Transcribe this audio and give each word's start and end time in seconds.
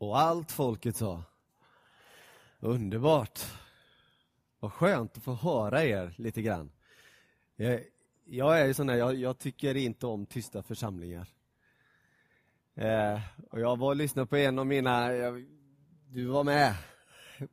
Och 0.00 0.18
allt 0.18 0.52
folket 0.52 0.96
sa, 0.96 1.22
underbart. 2.60 3.40
Vad 4.60 4.72
skönt 4.72 5.16
att 5.16 5.22
få 5.22 5.34
höra 5.34 5.84
er 5.84 6.14
lite 6.16 6.42
grann. 6.42 6.72
Jag, 7.56 7.80
jag 8.24 8.60
är 8.60 8.72
sån 8.72 8.88
här, 8.88 8.96
jag, 8.96 9.14
jag, 9.14 9.38
tycker 9.38 9.76
inte 9.76 10.06
om 10.06 10.26
tysta 10.26 10.62
församlingar. 10.62 11.26
Eh, 12.74 13.20
och 13.50 13.60
jag 13.60 13.78
var 13.78 13.88
och 13.88 13.96
lyssnade 13.96 14.26
på 14.26 14.36
en 14.36 14.58
av 14.58 14.66
mina, 14.66 15.12
jag, 15.12 15.46
du 16.08 16.26
var 16.26 16.44
med, 16.44 16.74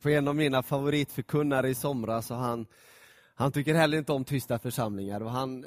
på 0.02 0.10
en 0.10 0.28
av 0.28 0.36
mina 0.36 0.64
favoritförkunnare 0.64 1.70
i 1.70 1.76
somras 1.76 2.32
och 2.32 2.38
han, 2.38 2.66
han 3.36 3.52
tycker 3.52 3.76
heller 3.76 3.98
inte 3.98 4.12
om 4.12 4.26
tysta 4.26 4.60
församlingar 4.60 5.22
och 5.22 5.32
han 5.32 5.66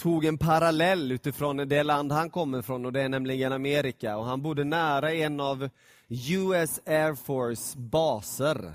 tog 0.00 0.24
en 0.24 0.38
parallell 0.38 1.12
utifrån 1.12 1.56
det 1.56 1.82
land 1.82 2.12
han 2.12 2.30
kommer 2.30 2.58
ifrån 2.58 2.86
och 2.86 2.92
det 2.92 3.02
är 3.02 3.08
nämligen 3.08 3.52
Amerika 3.52 4.16
och 4.16 4.24
han 4.24 4.42
bodde 4.42 4.64
nära 4.64 5.12
en 5.12 5.40
av 5.40 5.68
US 6.08 6.80
Air 6.86 7.14
Force 7.14 7.78
baser. 7.78 8.74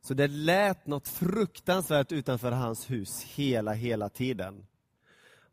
Så 0.00 0.14
det 0.14 0.26
lät 0.28 0.86
något 0.86 1.08
fruktansvärt 1.08 2.12
utanför 2.12 2.52
hans 2.52 2.90
hus 2.90 3.22
hela, 3.22 3.72
hela 3.72 4.08
tiden. 4.08 4.66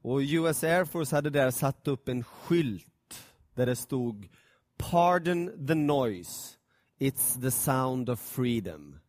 Och 0.01 0.19
US 0.19 0.63
Air 0.63 0.85
Force 0.85 1.15
hade 1.15 1.29
där 1.29 1.51
satt 1.51 1.87
upp 1.87 2.09
en 2.09 2.23
skylt 2.23 3.23
där 3.55 3.65
det 3.65 3.75
stod 3.75 4.29
Pardon 4.77 5.67
the 5.67 5.75
noise, 5.75 6.55
it's 6.99 7.41
the 7.41 7.51
sound 7.51 8.09
of 8.09 8.19
freedom. 8.19 8.99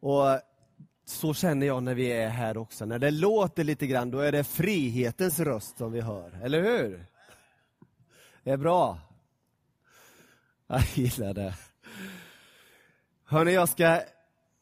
Och 0.00 0.40
så 1.04 1.34
känner 1.34 1.66
jag 1.66 1.82
när 1.82 1.94
vi 1.94 2.12
är 2.12 2.28
här 2.28 2.56
också. 2.56 2.84
När 2.84 2.98
det 2.98 3.10
låter 3.10 3.64
lite 3.64 3.86
grann, 3.86 4.10
då 4.10 4.18
är 4.18 4.32
det 4.32 4.44
frihetens 4.44 5.40
röst 5.40 5.78
som 5.78 5.92
vi 5.92 6.00
hör. 6.00 6.40
Eller 6.42 6.62
hur? 6.62 7.06
Det 8.42 8.50
är 8.50 8.56
bra. 8.56 8.98
Jag 10.66 10.82
gillar 10.94 11.34
det. 11.34 11.54
Hörni, 13.24 13.52
jag 13.52 13.68
ska, 13.68 14.00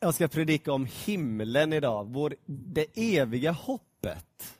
jag 0.01 0.15
ska 0.15 0.29
predika 0.29 0.73
om 0.73 0.89
himlen 1.05 1.73
idag, 1.73 2.07
vår, 2.09 2.35
det 2.47 2.87
eviga 2.95 3.53
hoppet. 3.53 4.55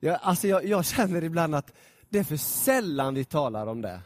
Jag, 0.00 0.18
alltså 0.22 0.48
jag, 0.48 0.64
jag 0.64 0.84
känner 0.84 1.24
ibland 1.24 1.54
att 1.54 1.72
det 2.08 2.18
är 2.18 2.24
för 2.24 2.36
sällan 2.36 3.14
vi 3.14 3.24
talar 3.24 3.66
om 3.66 3.80
det. 3.80 4.00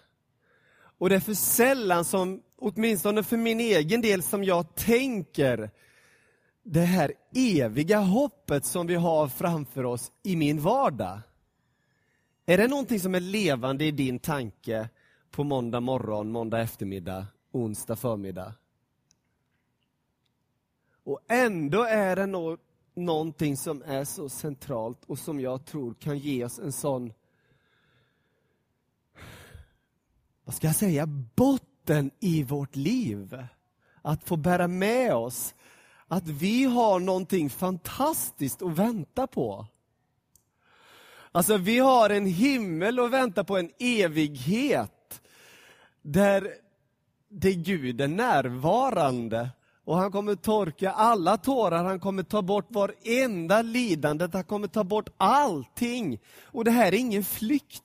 Och 0.99 1.09
det 1.09 1.15
är 1.15 1.21
för 1.21 1.35
sällan 1.35 2.05
som, 2.05 2.43
åtminstone 2.57 3.23
för 3.23 3.37
min 3.37 3.61
egen 3.61 4.01
del, 4.01 4.23
som 4.23 4.45
jag 4.45 4.75
tänker 4.75 5.71
det 6.69 6.81
här 6.81 7.13
eviga 7.35 7.99
hoppet 7.99 8.65
som 8.65 8.87
vi 8.87 8.95
har 8.95 9.29
framför 9.29 9.85
oss 9.85 10.13
i 10.23 10.37
min 10.37 10.61
vardag. 10.61 11.21
Är 12.47 12.59
det 12.59 12.69
någonting 12.69 13.01
som 13.01 13.15
är 13.15 13.21
levande 13.21 13.85
i 13.85 13.91
din 13.91 14.19
tanke 14.19 14.89
på 15.31 15.45
måndag 15.45 15.81
morgon, 15.81 16.33
måndag 16.33 16.61
eftermiddag, 16.61 17.27
onsdag 17.53 17.97
förmiddag? 17.97 18.55
Och 21.05 21.21
ändå 21.29 21.83
är 21.83 22.17
det 22.17 22.27
no 22.27 22.59
någonting 22.95 23.57
som 23.57 23.83
är 23.83 24.05
så 24.05 24.29
centralt 24.29 25.05
och 25.07 25.19
som 25.19 25.41
jag 25.41 25.65
tror 25.65 25.95
kan 25.95 26.19
ge 26.19 26.45
oss 26.45 26.59
en 26.59 26.73
sån, 26.73 27.13
vad 30.45 30.55
ska 30.55 30.67
jag 30.67 30.77
säga, 30.77 31.07
botten 31.07 32.11
i 32.21 32.43
vårt 32.43 32.77
liv. 32.77 33.47
Att 34.03 34.25
få 34.25 34.37
bära 34.37 34.69
med 34.69 35.15
oss 35.15 35.55
att 36.09 36.29
vi 36.29 36.65
har 36.65 37.01
någonting 37.01 37.51
fantastiskt 37.51 38.63
att 38.63 38.79
vänta 38.79 39.27
på. 39.27 39.67
Alltså 41.33 41.57
vi 41.57 41.79
har 41.79 42.11
en 42.11 42.27
himmel 42.27 42.99
att 42.99 43.11
vänta 43.11 43.45
på, 43.45 43.57
en 43.57 43.71
evighet. 43.79 45.21
Där 46.03 46.49
det 47.29 47.55
Gud 47.55 48.01
är 48.01 48.09
närvarande. 48.09 49.51
Och 49.85 49.97
han 49.97 50.13
kommer 50.13 50.35
torka 50.35 50.91
alla 50.91 51.37
tårar, 51.37 51.85
han 51.85 52.01
kommer 52.01 52.23
ta 52.23 52.43
bort 52.43 52.67
varenda 52.69 53.63
lidande, 53.63 54.29
han 54.33 54.45
kommer 54.45 54.69
ta 54.69 54.85
bort 54.85 55.09
allting. 55.17 56.19
Och 56.45 56.65
det 56.65 56.71
här 56.71 56.87
är 56.87 56.99
ingen 56.99 57.25
flykt 57.25 57.83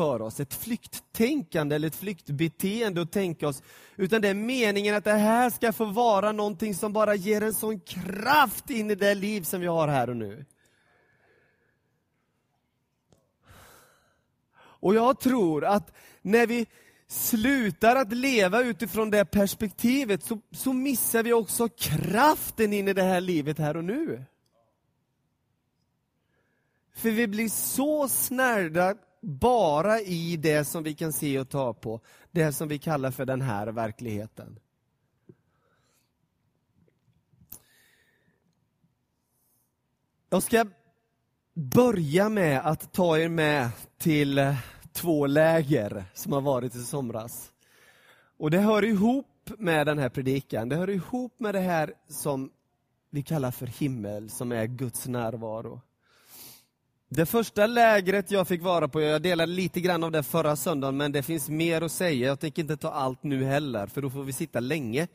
för 0.00 0.22
oss, 0.22 0.40
ett 0.40 0.54
flykttänkande 0.54 1.76
eller 1.76 1.88
ett 1.88 1.96
flyktbeteende 1.96 3.02
att 3.02 3.12
tänka 3.12 3.48
oss, 3.48 3.62
utan 3.96 4.22
det 4.22 4.28
är 4.28 4.34
meningen 4.34 4.94
att 4.94 5.04
det 5.04 5.12
här 5.12 5.50
ska 5.50 5.72
få 5.72 5.84
vara 5.84 6.32
någonting 6.32 6.74
som 6.74 6.92
bara 6.92 7.14
ger 7.14 7.42
en 7.42 7.54
sån 7.54 7.80
kraft 7.80 8.70
in 8.70 8.90
i 8.90 8.94
det 8.94 9.14
liv 9.14 9.42
som 9.42 9.60
vi 9.60 9.66
har 9.66 9.88
här 9.88 10.10
och 10.10 10.16
nu. 10.16 10.44
Och 14.54 14.94
jag 14.94 15.20
tror 15.20 15.64
att 15.64 15.92
när 16.22 16.46
vi 16.46 16.66
slutar 17.06 17.96
att 17.96 18.12
leva 18.12 18.62
utifrån 18.62 19.10
det 19.10 19.24
perspektivet 19.24 20.24
så, 20.24 20.40
så 20.50 20.72
missar 20.72 21.22
vi 21.22 21.32
också 21.32 21.68
kraften 21.68 22.72
in 22.72 22.88
i 22.88 22.92
det 22.92 23.02
här 23.02 23.20
livet 23.20 23.58
här 23.58 23.76
och 23.76 23.84
nu. 23.84 24.24
För 26.94 27.10
vi 27.10 27.26
blir 27.26 27.48
så 27.48 28.08
snärda 28.08 28.94
bara 29.20 30.00
i 30.00 30.36
det 30.36 30.64
som 30.64 30.82
vi 30.82 30.94
kan 30.94 31.12
se 31.12 31.38
och 31.38 31.48
ta 31.48 31.74
på, 31.74 32.00
det 32.30 32.52
som 32.52 32.68
vi 32.68 32.78
kallar 32.78 33.10
för 33.10 33.26
den 33.26 33.40
här 33.40 33.66
verkligheten. 33.66 34.58
Jag 40.30 40.42
ska 40.42 40.66
börja 41.54 42.28
med 42.28 42.66
att 42.66 42.92
ta 42.92 43.18
er 43.18 43.28
med 43.28 43.70
till 43.98 44.56
två 44.92 45.26
läger 45.26 46.04
som 46.14 46.32
har 46.32 46.40
varit 46.40 46.74
i 46.74 46.82
somras. 46.82 47.52
Och 48.36 48.50
det 48.50 48.58
hör 48.58 48.84
ihop 48.84 49.50
med 49.58 49.86
den 49.86 49.98
här 49.98 50.08
predikan, 50.08 50.68
det 50.68 50.76
hör 50.76 50.90
ihop 50.90 51.40
med 51.40 51.54
det 51.54 51.60
här 51.60 51.94
som 52.08 52.50
vi 53.10 53.22
kallar 53.22 53.50
för 53.50 53.66
himmel, 53.66 54.30
som 54.30 54.52
är 54.52 54.66
Guds 54.66 55.08
närvaro. 55.08 55.80
Det 57.12 57.26
första 57.26 57.66
lägret 57.66 58.30
jag 58.30 58.48
fick 58.48 58.62
vara 58.62 58.88
på, 58.88 59.00
jag 59.00 59.22
delade 59.22 59.52
lite 59.52 59.80
grann 59.80 60.04
av 60.04 60.12
det 60.12 60.22
förra 60.22 60.56
söndagen, 60.56 60.96
men 60.96 61.12
det 61.12 61.22
finns 61.22 61.48
mer 61.48 61.82
att 61.82 61.92
säga. 61.92 62.26
Jag 62.26 62.40
tänker 62.40 62.62
inte 62.62 62.76
ta 62.76 62.90
allt 62.90 63.22
nu 63.22 63.44
heller, 63.44 63.86
för 63.86 64.02
då 64.02 64.10
får 64.10 64.24
vi 64.24 64.32
sitta 64.32 64.60
länge. 64.60 65.08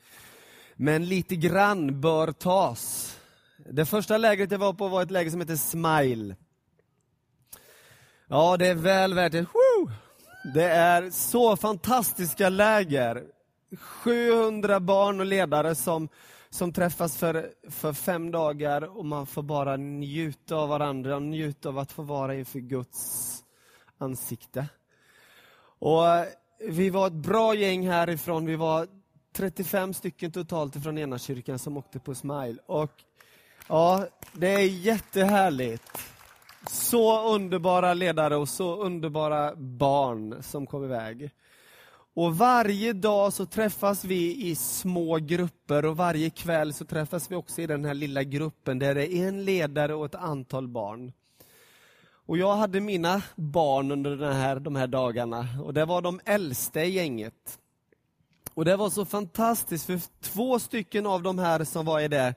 Men 0.75 1.05
lite 1.05 1.35
grann 1.35 2.01
bör 2.01 2.31
tas. 2.31 3.16
Det 3.72 3.85
första 3.85 4.17
lägret 4.17 4.51
jag 4.51 4.59
var 4.59 4.73
på 4.73 4.88
var 4.88 5.01
ett 5.01 5.11
läger 5.11 5.31
som 5.31 5.39
heter 5.39 5.55
Smile. 5.55 6.35
Ja, 8.28 8.57
det 8.57 8.67
är 8.67 8.75
väl 8.75 9.13
värt 9.13 9.31
det. 9.31 9.45
Det 10.53 10.69
är 10.69 11.09
så 11.09 11.57
fantastiska 11.57 12.50
läger. 12.50 13.23
700 13.79 14.79
barn 14.79 15.19
och 15.19 15.25
ledare 15.25 15.75
som 15.75 16.09
som 16.55 16.73
träffas 16.73 17.17
för, 17.17 17.51
för 17.69 17.93
fem 17.93 18.31
dagar 18.31 18.97
och 18.97 19.05
man 19.05 19.27
får 19.27 19.43
bara 19.43 19.77
njuta 19.77 20.55
av 20.55 20.69
varandra 20.69 21.16
och 21.16 21.21
njuta 21.21 21.69
av 21.69 21.79
att 21.79 21.91
få 21.91 22.01
vara 22.01 22.35
inför 22.35 22.59
Guds 22.59 23.43
ansikte. 23.97 24.67
Och 25.79 26.07
eh, 26.07 26.25
Vi 26.69 26.89
var 26.89 27.07
ett 27.07 27.13
bra 27.13 27.55
gäng 27.55 27.88
härifrån, 27.88 28.45
vi 28.45 28.55
var 28.55 28.88
35 29.33 29.93
stycken 29.93 30.31
totalt 30.31 30.83
från 30.83 30.97
ena 30.97 31.17
kyrkan 31.17 31.59
som 31.59 31.77
åkte 31.77 31.99
på 31.99 32.16
Smile. 32.16 32.57
Och 32.66 32.91
ja, 33.67 34.07
det 34.33 34.53
är 34.53 34.67
jättehärligt. 34.67 35.97
Så 36.69 37.33
underbara 37.35 37.93
ledare 37.93 38.35
och 38.35 38.49
så 38.49 38.75
underbara 38.75 39.55
barn 39.55 40.43
som 40.43 40.67
kom 40.67 40.83
iväg. 40.83 41.31
Och 42.16 42.38
varje 42.38 42.94
dag 42.94 43.34
så 43.34 43.46
träffas 43.46 44.06
vi 44.06 44.48
i 44.50 44.56
små 44.56 45.16
grupper 45.16 45.86
och 45.86 45.98
varje 45.98 46.30
kväll 46.30 46.74
så 46.74 46.86
träffas 46.86 47.31
vi 47.31 47.36
också 47.36 47.62
i 47.62 47.68
den 47.68 47.86
här 47.86 47.94
lilla 47.94 48.24
gruppen 48.24 48.80
där 48.80 48.96
det 48.96 49.14
är 49.14 49.28
en 49.28 49.46
ledare 49.46 49.94
och 49.94 50.06
ett 50.06 50.16
antal 50.16 50.68
barn. 50.68 51.14
Och 52.28 52.38
jag 52.38 52.56
hade 52.56 52.80
mina 52.80 53.22
barn 53.36 53.92
under 53.92 54.16
den 54.16 54.34
här, 54.34 54.59
de 54.59 54.76
här 54.76 54.88
dagarna 54.88 55.47
och 55.64 55.73
det 55.73 55.85
var 55.85 56.02
de 56.02 56.20
äldsta 56.26 56.84
i 56.84 56.90
gänget. 56.90 57.59
Och 58.53 58.66
det 58.66 58.76
var 58.76 58.90
så 58.90 59.06
fantastiskt 59.06 59.85
för 59.85 60.00
två 60.22 60.59
stycken 60.59 61.06
av 61.06 61.23
de 61.23 61.40
här 61.40 61.64
som 61.64 61.85
var 61.85 62.00
i 62.00 62.08
det, 62.08 62.35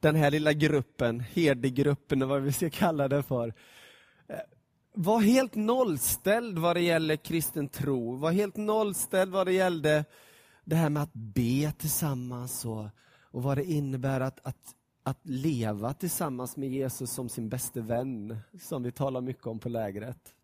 den 0.00 0.16
här 0.16 0.30
lilla 0.30 0.52
gruppen, 0.52 1.20
herdegruppen 1.20 2.22
eller 2.22 2.34
vad 2.34 2.42
vi 2.42 2.52
ska 2.52 2.70
kalla 2.70 3.08
det 3.08 3.22
för, 3.22 3.54
var 4.92 5.20
helt 5.20 5.54
nollställd 5.54 6.58
vad 6.58 6.76
det 6.76 6.80
gäller 6.80 7.16
kristen 7.16 7.68
tro, 7.68 8.16
var 8.16 8.32
helt 8.32 8.56
nollställd 8.56 9.32
vad 9.32 9.46
det 9.46 9.52
gällde 9.52 10.04
det 10.64 10.76
här 10.76 10.90
med 10.90 11.02
att 11.02 11.14
be 11.14 11.72
tillsammans 11.78 12.64
och, 12.64 12.86
och 13.20 13.42
vad 13.42 13.58
det 13.58 13.64
innebär 13.64 14.20
att, 14.20 14.46
att, 14.46 14.74
att 15.02 15.18
leva 15.22 15.94
tillsammans 15.94 16.56
med 16.56 16.68
Jesus 16.68 17.10
som 17.10 17.28
sin 17.28 17.48
bäste 17.48 17.80
vän, 17.80 18.38
som 18.60 18.82
vi 18.82 18.92
talar 18.92 19.20
mycket 19.20 19.46
om 19.46 19.58
på 19.58 19.68
lägret. 19.68 20.34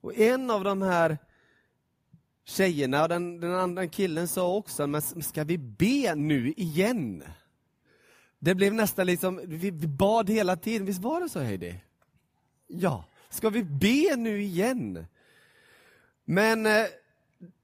Och 0.00 0.18
en 0.18 0.50
av 0.50 0.64
de 0.64 0.82
här 0.82 1.18
tjejerna 2.44 3.02
och 3.02 3.08
den, 3.08 3.40
den 3.40 3.54
andra 3.54 3.86
killen 3.86 4.28
sa 4.28 4.54
också, 4.54 4.86
men 4.86 5.02
ska 5.02 5.44
vi 5.44 5.58
be 5.58 6.14
nu 6.14 6.52
igen? 6.56 7.24
Det 8.38 8.54
blev 8.54 8.74
nästan 8.74 9.06
liksom, 9.06 9.40
vi 9.44 9.72
bad 9.72 10.30
hela 10.30 10.56
tiden, 10.56 10.86
visst 10.86 11.02
var 11.02 11.20
det 11.20 11.28
så 11.28 11.40
Heidi? 11.40 11.80
Ja. 12.66 13.04
Ska 13.32 13.50
vi 13.50 13.62
be 13.64 14.16
nu 14.16 14.42
igen? 14.42 15.06
Men 16.24 16.66
eh, 16.66 16.86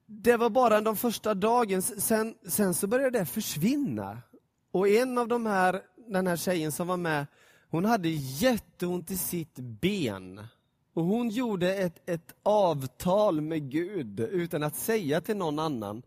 det 0.07 0.37
var 0.37 0.51
bara 0.51 0.81
de 0.81 0.97
första 0.97 1.35
dagen, 1.35 1.83
sen, 1.83 2.35
sen 2.47 2.75
så 2.75 2.87
började 2.87 3.19
det 3.19 3.27
försvinna. 3.27 4.23
Och 4.71 4.89
en 4.89 5.19
av 5.19 5.29
de 5.29 5.47
här, 5.47 5.81
den 6.09 6.27
här 6.27 6.37
tjejen 6.37 6.73
som 6.73 6.87
var 6.87 6.97
med, 6.97 7.27
hon 7.71 7.85
hade 7.85 8.09
jätteont 8.09 9.11
i 9.11 9.17
sitt 9.17 9.55
ben. 9.55 10.47
Och 10.95 11.05
hon 11.05 11.29
gjorde 11.29 11.75
ett, 11.75 12.11
ett 12.11 12.35
avtal 12.43 13.41
med 13.41 13.71
Gud 13.71 14.21
utan 14.21 14.63
att 14.63 14.77
säga 14.77 15.21
till 15.21 15.37
någon 15.37 15.59
annan. 15.59 16.03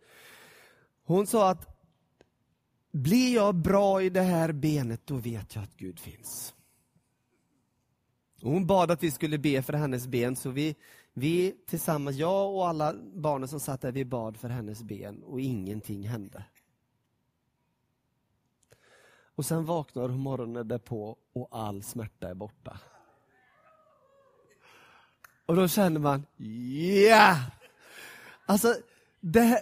Hon 1.04 1.28
sa 1.28 1.50
att 1.50 1.72
blir 2.92 3.36
jag 3.36 3.56
bra 3.56 4.02
i 4.02 4.10
det 4.10 4.22
här 4.22 4.52
benet, 4.52 5.02
då 5.06 5.16
vet 5.16 5.56
jag 5.56 5.64
att 5.64 5.78
Gud 5.78 6.00
finns. 6.00 6.54
Och 8.44 8.52
hon 8.52 8.68
bad 8.68 8.92
att 8.92 9.04
vi 9.04 9.12
skulle 9.12 9.38
be 9.38 9.62
för 9.62 9.74
hennes 9.74 10.08
ben, 10.08 10.36
så 10.36 10.50
vi, 10.50 10.76
vi 11.14 11.56
tillsammans, 11.68 12.18
jag 12.18 12.56
och 12.56 12.68
alla 12.68 12.94
barnen 13.14 13.48
som 13.48 13.60
satt 13.60 13.82
där, 13.82 13.92
vi 13.92 14.06
bad 14.06 14.38
för 14.38 14.50
hennes 14.50 14.84
ben 14.84 15.24
och 15.24 15.42
ingenting 15.42 16.08
hände. 16.08 16.44
Och 19.36 19.46
sen 19.46 19.66
vaknar 19.66 20.10
hon 20.10 20.20
morgonen 20.20 20.68
därpå 20.68 21.18
och 21.34 21.48
all 21.52 21.84
smärta 21.84 22.30
är 22.30 22.34
borta. 22.34 22.80
Och 25.46 25.56
då 25.56 25.68
känner 25.68 26.00
man, 26.00 26.26
ja! 26.38 26.46
Yeah! 26.46 27.38
Alltså, 28.46 28.76
det, 29.20 29.42
här... 29.42 29.60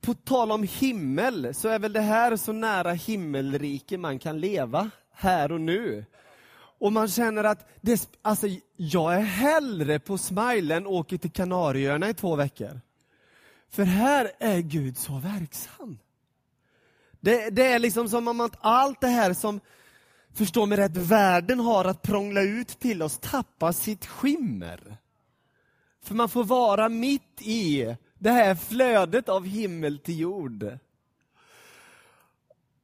på 0.00 0.14
tal 0.14 0.52
om 0.52 0.62
himmel, 0.62 1.54
så 1.54 1.68
är 1.68 1.78
väl 1.78 1.92
det 1.92 2.00
här 2.00 2.36
så 2.36 2.52
nära 2.52 2.92
himmelrike 2.92 3.98
man 3.98 4.18
kan 4.18 4.40
leva, 4.40 4.90
här 5.10 5.52
och 5.52 5.60
nu. 5.60 6.04
Och 6.78 6.92
man 6.92 7.08
känner 7.08 7.44
att, 7.44 7.68
det, 7.80 8.18
alltså, 8.22 8.46
jag 8.76 9.14
är 9.14 9.20
hellre 9.20 9.98
på 9.98 10.18
Smile 10.18 10.74
än 10.74 10.86
åker 10.86 11.18
till 11.18 11.32
Kanarieöarna 11.32 12.08
i 12.08 12.14
två 12.14 12.36
veckor. 12.36 12.80
För 13.70 13.84
här 13.84 14.30
är 14.38 14.60
Gud 14.60 14.98
så 14.98 15.18
verksam. 15.18 15.98
Det, 17.20 17.50
det 17.50 17.66
är 17.66 17.78
liksom 17.78 18.08
som 18.08 18.28
om 18.28 18.40
att 18.40 18.56
allt 18.60 19.00
det 19.00 19.06
här 19.06 19.34
som, 19.34 19.60
förstå 20.34 20.66
mig 20.66 20.78
rätt, 20.78 20.96
världen 20.96 21.60
har 21.60 21.84
att 21.84 22.02
prångla 22.02 22.42
ut 22.42 22.68
till 22.68 23.02
oss 23.02 23.18
tappar 23.18 23.72
sitt 23.72 24.06
skimmer. 24.06 24.96
För 26.02 26.14
man 26.14 26.28
får 26.28 26.44
vara 26.44 26.88
mitt 26.88 27.42
i 27.42 27.96
det 28.18 28.30
här 28.30 28.54
flödet 28.54 29.28
av 29.28 29.46
himmel 29.46 29.98
till 29.98 30.18
jord. 30.18 30.78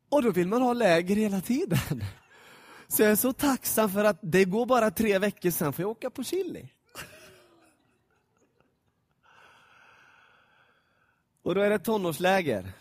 Och 0.09 0.23
då 0.23 0.31
vill 0.31 0.49
man 0.49 0.63
ha 0.63 0.73
läger 0.73 1.17
hela 1.17 1.41
tiden. 1.41 2.05
Så 2.93 3.03
jag 3.03 3.11
är 3.11 3.17
så 3.17 3.33
tacksam 3.33 3.91
för 3.91 4.05
att 4.05 4.19
det 4.23 4.45
går 4.45 4.67
bara 4.67 4.91
tre 4.91 5.19
veckor, 5.19 5.51
sen 5.51 5.73
får 5.73 5.83
jag 5.83 5.91
åka 5.91 6.11
på 6.11 6.25
chili. 6.25 6.69
Och 11.43 11.55
då 11.55 11.61
är 11.61 11.71
det 11.71 11.79
tonårsläger. 11.79 12.73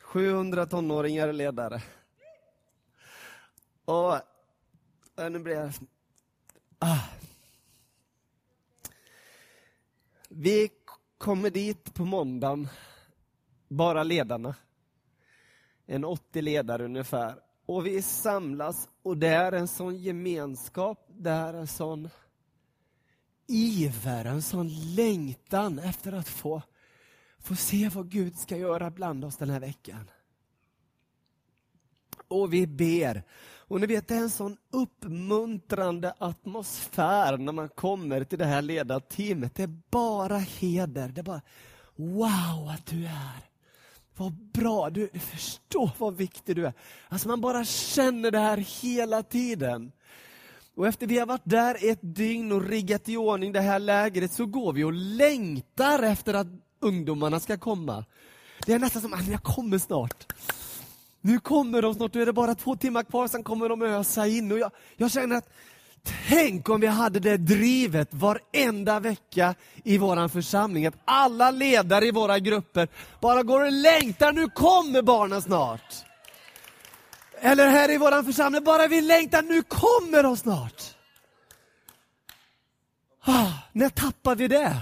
700 0.00 0.66
tonåringar 0.66 1.28
är 1.28 1.32
ledare. 1.32 1.82
Och 3.84 4.20
nu 5.30 5.38
blir 5.38 5.54
jag... 5.54 5.72
Ah. 6.78 7.08
Vi 10.28 10.70
kommer 11.18 11.50
dit 11.50 11.94
på 11.94 12.04
måndagen, 12.04 12.68
bara 13.68 14.02
ledarna. 14.02 14.54
En 15.86 16.04
80 16.04 16.42
ledare 16.42 16.84
ungefär. 16.84 17.45
Och 17.66 17.86
vi 17.86 18.02
samlas 18.02 18.88
och 19.02 19.16
det 19.16 19.28
är 19.28 19.52
en 19.52 19.68
sån 19.68 19.96
gemenskap, 19.96 21.06
det 21.08 21.30
är 21.30 21.54
en 21.54 21.66
sån 21.66 22.08
iver, 23.46 24.24
en 24.24 24.42
sån 24.42 24.94
längtan 24.94 25.78
efter 25.78 26.12
att 26.12 26.28
få, 26.28 26.62
få 27.38 27.56
se 27.56 27.88
vad 27.88 28.10
Gud 28.10 28.38
ska 28.38 28.56
göra 28.56 28.90
bland 28.90 29.24
oss 29.24 29.36
den 29.36 29.50
här 29.50 29.60
veckan. 29.60 30.10
Och 32.28 32.52
vi 32.52 32.66
ber. 32.66 33.22
Och 33.68 33.80
ni 33.80 33.86
vet, 33.86 34.08
det 34.08 34.14
är 34.14 34.18
en 34.18 34.30
sån 34.30 34.56
uppmuntrande 34.70 36.14
atmosfär 36.18 37.36
när 37.36 37.52
man 37.52 37.68
kommer 37.68 38.24
till 38.24 38.38
det 38.38 38.44
här 38.44 38.62
ledarteamet. 38.62 39.54
Det 39.54 39.62
är 39.62 39.80
bara 39.90 40.38
heder. 40.38 41.08
Det 41.08 41.20
är 41.20 41.22
bara, 41.22 41.42
wow 41.96 42.68
att 42.68 42.86
du 42.86 43.06
är. 43.06 43.55
Vad 44.16 44.32
bra, 44.32 44.90
du, 44.90 45.08
förstår 45.08 45.90
vad 45.98 46.16
viktig 46.16 46.56
du 46.56 46.66
är. 46.66 46.72
Alltså 47.08 47.28
man 47.28 47.40
bara 47.40 47.64
känner 47.64 48.30
det 48.30 48.38
här 48.38 48.56
hela 48.56 49.22
tiden. 49.22 49.92
Och 50.74 50.86
efter 50.86 51.06
vi 51.06 51.18
har 51.18 51.26
varit 51.26 51.42
där 51.44 51.90
ett 51.90 51.98
dygn 52.02 52.52
och 52.52 52.68
riggat 52.68 53.08
i 53.08 53.16
ordning 53.16 53.52
det 53.52 53.60
här 53.60 53.78
lägret 53.78 54.32
så 54.32 54.46
går 54.46 54.72
vi 54.72 54.84
och 54.84 54.92
längtar 54.92 56.02
efter 56.02 56.34
att 56.34 56.46
ungdomarna 56.80 57.40
ska 57.40 57.58
komma. 57.58 58.04
Det 58.66 58.72
är 58.72 58.78
nästan 58.78 59.02
som 59.02 59.14
att 59.14 59.28
jag 59.28 59.42
kommer 59.42 59.78
snart. 59.78 60.32
Nu 61.20 61.40
kommer 61.40 61.82
de 61.82 61.94
snart, 61.94 62.14
nu 62.14 62.22
är 62.22 62.26
det 62.26 62.32
bara 62.32 62.54
två 62.54 62.76
timmar 62.76 63.02
kvar, 63.02 63.28
sen 63.28 63.42
kommer 63.42 63.68
de 63.68 63.82
ösa 63.82 64.26
in. 64.26 64.52
Och 64.52 64.58
jag, 64.58 64.70
jag 64.96 65.10
känner 65.10 65.36
att 65.36 65.48
Tänk 66.28 66.68
om 66.68 66.80
vi 66.80 66.86
hade 66.86 67.20
det 67.20 67.36
drivet 67.36 68.14
varenda 68.14 69.00
vecka 69.00 69.54
i 69.84 69.98
vår 69.98 70.28
församling. 70.28 70.86
Att 70.86 70.98
alla 71.04 71.50
ledare 71.50 72.06
i 72.06 72.10
våra 72.10 72.38
grupper 72.38 72.88
bara 73.20 73.42
går 73.42 73.64
och 73.64 73.72
längtar, 73.72 74.32
nu 74.32 74.48
kommer 74.48 75.02
barnen 75.02 75.42
snart. 75.42 75.94
Eller 77.40 77.68
här 77.68 77.90
i 77.90 77.98
vår 77.98 78.22
församling, 78.22 78.64
bara 78.64 78.86
vi 78.86 79.00
längtar, 79.00 79.42
nu 79.42 79.62
kommer 79.62 80.22
de 80.22 80.36
snart. 80.36 80.82
Ah, 83.20 83.52
när 83.72 83.88
tappar 83.88 84.36
vi 84.36 84.48
det? 84.48 84.76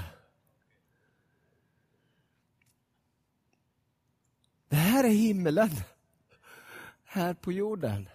Det 4.69 4.77
här 4.77 5.05
är 5.05 5.09
himmelen, 5.09 5.71
här 7.05 7.35
på 7.35 7.53
jorden. 7.53 8.09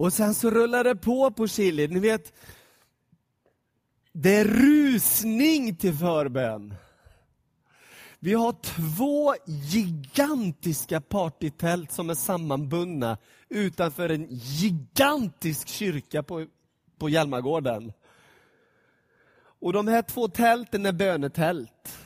Och 0.00 0.12
sen 0.12 0.34
så 0.34 0.50
rullar 0.50 0.84
det 0.84 0.96
på 0.96 1.30
på 1.30 1.46
Chili. 1.46 1.88
Ni 1.88 2.00
vet, 2.00 2.32
det 4.12 4.34
är 4.34 4.44
rusning 4.44 5.76
till 5.76 5.94
förbön. 5.94 6.74
Vi 8.18 8.34
har 8.34 8.52
två 8.52 9.34
gigantiska 9.46 11.00
partytält 11.00 11.92
som 11.92 12.10
är 12.10 12.14
sammanbundna 12.14 13.18
utanför 13.48 14.08
en 14.08 14.26
gigantisk 14.30 15.68
kyrka 15.68 16.22
på, 16.22 16.46
på 16.98 17.08
Hjälmagården. 17.08 17.92
Och 19.60 19.72
de 19.72 19.88
här 19.88 20.02
två 20.02 20.28
tälten 20.28 20.86
är 20.86 20.92
bönetält. 20.92 21.98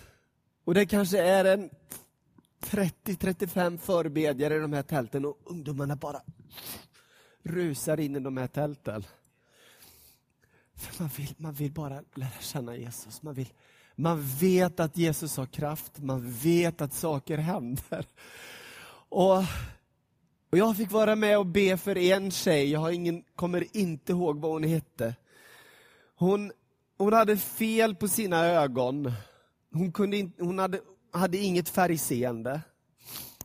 Och 0.65 0.75
det 0.75 0.87
kanske 0.87 1.23
är 1.23 1.45
en 1.45 1.71
30-35 2.61 3.79
förbedjare 3.79 4.57
i 4.57 4.59
de 4.59 4.73
här 4.73 4.83
tälten 4.83 5.25
och 5.25 5.39
ungdomarna 5.45 5.97
bara 5.97 6.21
rusar 7.45 8.01
in 8.01 8.17
i 8.17 8.21
de 8.21 8.37
här 8.37 8.47
tälten. 8.47 9.05
För 10.77 11.03
man 11.03 11.11
vill, 11.17 11.35
man 11.37 11.55
vill 11.55 11.73
bara 11.73 12.03
lära 12.15 12.41
känna 12.41 12.77
Jesus. 12.77 13.23
Man, 13.23 13.35
vill, 13.35 13.53
man 13.97 14.23
vet 14.41 14.81
att 14.81 14.97
Jesus 14.97 15.37
har 15.37 15.47
kraft, 15.47 15.99
man 15.99 16.31
vet 16.31 16.81
att 16.81 16.93
saker 16.93 17.39
händer. 17.39 18.07
Och, 19.09 19.39
och 20.51 20.59
Jag 20.59 20.77
fick 20.77 20.91
vara 20.91 21.17
med 21.17 21.39
och 21.39 21.47
be 21.47 21.77
för 21.77 21.99
en 21.99 22.31
tjej, 22.31 22.71
jag 22.71 22.81
har 22.81 22.91
ingen, 22.91 23.25
kommer 23.35 23.77
inte 23.77 24.13
ihåg 24.13 24.41
vad 24.41 24.53
hon 24.53 24.65
hette. 24.65 25.15
Hon, 26.17 26.53
hon 26.99 27.13
hade 27.13 27.37
fel 27.37 27.95
på 27.95 28.09
sina 28.09 28.47
ögon. 28.47 29.13
Hon, 29.73 29.93
kunde 29.93 30.17
in, 30.17 30.33
hon 30.39 30.59
hade, 30.59 30.81
hade 31.13 31.39
inget 31.39 31.69
färgseende. 31.69 32.61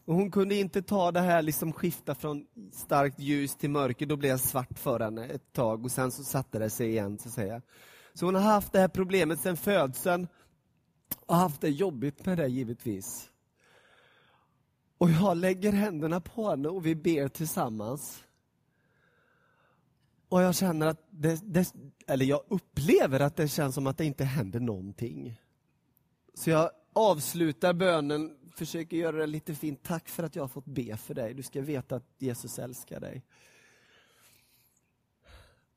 Och 0.09 0.15
hon 0.15 0.31
kunde 0.31 0.55
inte 0.55 0.81
ta 0.81 1.11
det 1.11 1.19
här, 1.19 1.41
liksom 1.41 1.73
skifta 1.73 2.15
från 2.15 2.45
starkt 2.71 3.19
ljus 3.19 3.55
till 3.55 3.69
mörker, 3.69 4.05
då 4.05 4.15
blev 4.15 4.29
jag 4.29 4.39
svart 4.39 4.79
för 4.79 4.99
henne 4.99 5.25
ett 5.25 5.53
tag 5.53 5.85
och 5.85 5.91
sen 5.91 6.11
så 6.11 6.23
satte 6.23 6.59
det 6.59 6.69
sig 6.69 6.89
igen. 6.89 7.17
Så, 7.17 7.29
att 7.29 7.33
säga. 7.33 7.61
så 8.13 8.25
hon 8.25 8.35
har 8.35 8.41
haft 8.41 8.71
det 8.71 8.79
här 8.79 8.87
problemet 8.87 9.39
sedan 9.39 9.57
födseln 9.57 10.27
och 11.25 11.35
haft 11.35 11.61
det 11.61 11.69
jobbigt 11.69 12.25
med 12.25 12.37
det 12.37 12.47
givetvis. 12.47 13.29
Och 14.97 15.11
jag 15.11 15.37
lägger 15.37 15.71
händerna 15.71 16.21
på 16.21 16.49
henne 16.49 16.69
och 16.69 16.85
vi 16.85 16.95
ber 16.95 17.27
tillsammans. 17.27 18.23
Och 20.29 20.41
jag 20.41 20.55
känner 20.55 20.87
att, 20.87 21.07
det, 21.09 21.41
det, 21.43 21.73
eller 22.07 22.25
jag 22.25 22.41
upplever 22.47 23.19
att 23.19 23.35
det 23.35 23.47
känns 23.47 23.75
som 23.75 23.87
att 23.87 23.97
det 23.97 24.05
inte 24.05 24.23
händer 24.23 24.59
någonting. 24.59 25.41
Så 26.33 26.49
jag 26.49 26.69
avslutar 26.93 27.73
bönen 27.73 28.38
försöker 28.59 28.97
göra 28.97 29.17
det 29.17 29.27
lite 29.27 29.55
fint. 29.55 29.83
Tack 29.83 30.09
för 30.09 30.23
att 30.23 30.35
jag 30.35 30.43
har 30.43 30.47
fått 30.47 30.65
be 30.65 30.97
för 30.97 31.13
dig. 31.13 31.33
Du 31.33 31.43
ska 31.43 31.61
veta 31.61 31.95
att 31.95 32.05
Jesus 32.17 32.59
älskar 32.59 32.99
dig. 32.99 33.23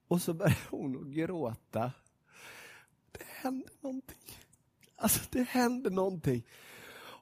Och 0.09 0.23
så 0.23 0.35
börjar 0.35 0.59
hon 0.71 0.97
att 0.97 1.15
gråta. 1.15 1.93
Det 3.12 3.25
händer 3.27 3.73
någonting. 3.81 4.39
Alltså 4.97 5.21
det 5.31 5.43
händer 5.43 5.91
någonting. 5.91 6.47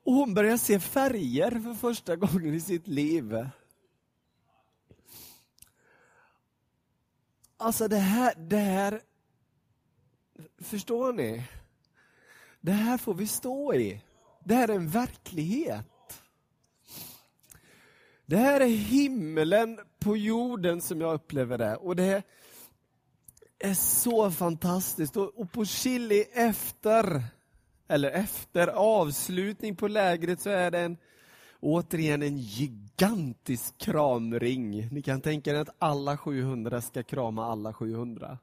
Och 0.02 0.12
hon 0.12 0.34
börjar 0.34 0.56
se 0.56 0.80
färger 0.80 1.50
för 1.50 1.74
första 1.74 2.16
gången 2.16 2.54
i 2.54 2.60
sitt 2.60 2.88
liv. 2.88 3.48
Alltså 7.56 7.88
det 7.88 7.96
här, 7.96 8.34
det 8.34 8.56
här, 8.56 9.02
förstår 10.58 11.12
ni? 11.12 11.44
Det 12.60 12.72
här 12.72 12.98
får 12.98 13.14
vi 13.14 13.26
stå 13.26 13.74
i. 13.74 14.02
Det 14.44 14.54
här 14.54 14.68
är 14.68 14.74
en 14.74 14.88
verklighet. 14.88 15.86
Det 18.26 18.36
här 18.36 18.60
är 18.60 18.66
himlen 18.66 19.78
på 19.98 20.16
jorden 20.16 20.80
som 20.80 21.00
jag 21.00 21.14
upplever 21.14 21.58
det. 21.58 21.76
Och 21.76 21.96
det 21.96 22.22
är 23.58 23.74
så 23.74 24.30
fantastiskt. 24.30 25.16
Och 25.16 25.52
på 25.52 25.64
Chili 25.64 26.24
efter, 26.32 27.22
eller 27.88 28.10
efter 28.10 28.68
avslutning 28.68 29.76
på 29.76 29.88
lägret 29.88 30.40
så 30.40 30.50
är 30.50 30.70
det 30.70 30.80
en, 30.80 30.96
återigen 31.60 32.22
en 32.22 32.38
gigantisk 32.38 33.78
kramring. 33.78 34.88
Ni 34.88 35.02
kan 35.02 35.20
tänka 35.20 35.50
er 35.50 35.54
att 35.54 35.76
alla 35.78 36.16
700 36.16 36.80
ska 36.80 37.02
krama 37.02 37.46
alla 37.46 37.72
700. 37.72 38.38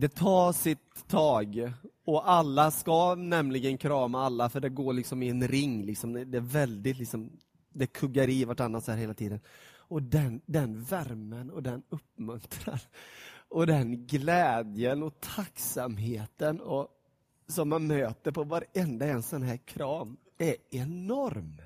Det 0.00 0.08
tar 0.08 0.52
sitt 0.52 1.08
tag 1.08 1.72
och 2.04 2.30
alla 2.30 2.70
ska 2.70 3.14
nämligen 3.14 3.78
krama 3.78 4.24
alla 4.24 4.48
för 4.48 4.60
det 4.60 4.68
går 4.68 4.92
liksom 4.92 5.22
i 5.22 5.28
en 5.28 5.48
ring. 5.48 5.84
Liksom. 5.84 6.12
Det 6.12 6.38
är 6.38 6.40
väldigt 6.40 6.98
liksom, 6.98 7.30
det 7.72 7.86
kuggar 7.86 8.28
i 8.28 8.44
vartannat 8.44 8.84
så 8.84 8.90
här 8.90 8.98
hela 8.98 9.14
tiden. 9.14 9.40
Och 9.76 10.02
den, 10.02 10.40
den 10.46 10.82
värmen 10.82 11.50
och 11.50 11.62
den 11.62 11.82
uppmuntran 11.88 12.78
och 13.48 13.66
den 13.66 14.06
glädjen 14.06 15.02
och 15.02 15.20
tacksamheten 15.20 16.60
och, 16.60 16.88
som 17.48 17.68
man 17.68 17.86
möter 17.86 18.32
på 18.32 18.44
varenda 18.44 19.06
en 19.06 19.22
sån 19.22 19.42
här 19.42 19.56
kram 19.56 20.16
är 20.38 20.56
enorm. 20.70 21.62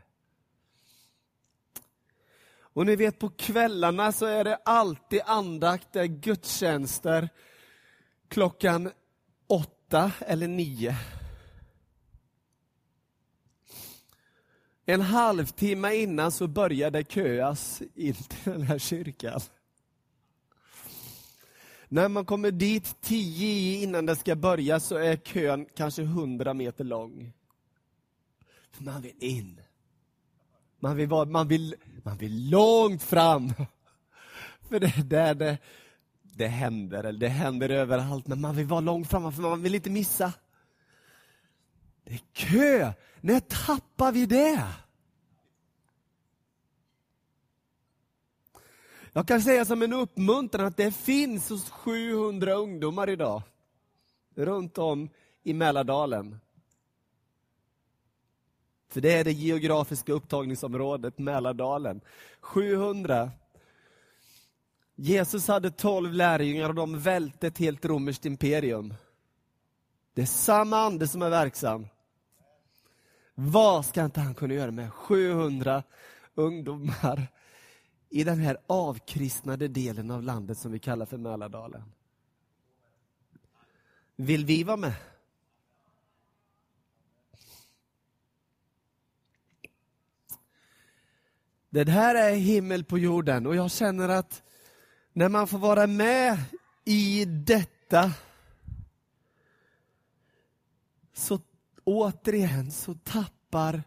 Och 2.55 2.87
ni 2.87 2.97
vet 2.97 3.19
på 3.19 3.29
kvällarna 3.29 4.13
så 4.13 4.27
är 4.27 4.45
det 4.45 4.57
alltid 4.57 5.21
andakter, 5.25 6.05
gudstjänster 6.05 7.29
klockan 8.33 8.91
åtta 9.47 10.13
eller 10.21 10.49
nio. 10.49 10.97
En 14.87 15.01
halvtimme 15.01 15.95
innan 15.95 16.33
så 16.33 16.47
började 16.47 16.99
det 16.99 17.11
köas 17.11 17.83
in 17.95 18.15
till 18.15 18.53
den 18.53 18.63
här 18.63 18.79
kyrkan. 18.79 19.41
När 21.89 22.09
man 22.09 22.25
kommer 22.25 22.51
dit 22.51 23.01
tio 23.01 23.83
innan 23.83 24.07
det 24.07 24.17
ska 24.17 24.37
börja 24.37 24.81
så 24.81 24.97
är 24.97 25.17
kön 25.17 25.67
kanske 25.77 26.03
hundra 26.03 26.55
meter 26.55 26.85
lång. 26.85 27.33
Man 28.79 29.03
vill 29.03 29.17
in. 29.19 29.61
Man 30.79 30.97
vill, 30.97 31.09
vara, 31.09 31.25
man 31.25 31.49
vill, 31.49 31.75
man 32.05 32.19
vill 32.19 32.51
långt 32.51 33.03
fram. 33.03 33.49
För 34.69 34.81
det 34.81 34.99
är 34.99 35.05
där 35.05 35.35
det, 35.35 35.59
det 36.35 36.47
händer, 36.47 37.05
eller 37.05 37.21
det 37.21 37.29
händer 37.29 37.69
överallt, 37.69 38.27
men 38.27 38.41
man 38.41 38.57
vill 38.57 38.67
vara 38.67 38.81
långt 38.81 39.11
fram, 39.11 39.33
för 39.33 39.43
man 39.43 39.63
vill 39.63 39.75
inte 39.75 39.91
missa. 39.91 40.33
Det 42.05 42.15
är 42.15 42.21
kö! 42.33 42.93
När 43.21 43.41
tappar 43.41 44.13
vi 44.13 44.27
det? 44.27 44.67
Jag 49.13 49.29
kan 49.29 49.43
säga 49.43 49.65
som 49.65 49.83
en 49.83 49.93
uppmuntran 49.93 50.67
att 50.67 50.77
det 50.77 50.93
finns 50.93 51.49
hos 51.49 51.71
700 51.71 52.53
ungdomar 52.53 53.11
idag, 53.11 53.43
runt 54.35 54.79
om 54.79 55.09
i 55.43 55.53
Mälardalen. 55.53 56.41
För 58.89 59.01
det 59.01 59.13
är 59.13 59.25
det 59.25 59.33
geografiska 59.33 60.13
upptagningsområdet 60.13 61.19
Mälardalen. 61.19 62.01
700. 62.41 63.31
Jesus 64.95 65.49
hade 65.49 65.71
12 65.71 66.13
lärjungar 66.13 66.69
och 66.69 66.75
de 66.75 66.99
välte 66.99 67.47
ett 67.47 67.59
helt 67.59 67.85
romerskt 67.85 68.27
imperium. 68.27 68.95
Det 70.15 70.23
är 70.23 70.27
samma 70.27 70.77
ande 70.79 71.09
som 71.09 71.23
är 71.23 71.31
verksam. 71.31 71.87
Vad 73.35 73.87
ska 73.87 74.05
inte 74.05 74.21
han 74.21 74.35
kunna 74.35 74.55
göra 74.55 74.71
med 74.71 74.93
700 74.93 75.83
ungdomar 76.35 77.29
i 78.09 78.25
den 78.25 78.39
här 78.39 78.59
avkristnade 78.67 79.69
delen 79.69 80.11
av 80.11 80.23
landet 80.23 80.59
som 80.59 80.73
vi 80.73 80.79
kallar 80.79 81.07
för 81.07 81.17
Mälardalen? 81.17 81.93
Vill 84.17 84.45
vi 84.45 84.65
vara 84.65 84.77
med? 84.77 84.95
Det 91.71 91.89
här 91.89 92.15
är 92.15 92.37
himmel 92.37 92.85
på 92.85 92.99
jorden 92.99 93.47
och 93.47 93.57
jag 93.57 93.71
känner 93.71 94.09
att 94.09 94.43
när 95.13 95.29
man 95.29 95.47
får 95.47 95.59
vara 95.59 95.87
med 95.87 96.39
i 96.85 97.25
detta 97.25 98.13
så 101.13 101.41
återigen 101.85 102.71
så 102.71 102.95
tappar 102.95 103.83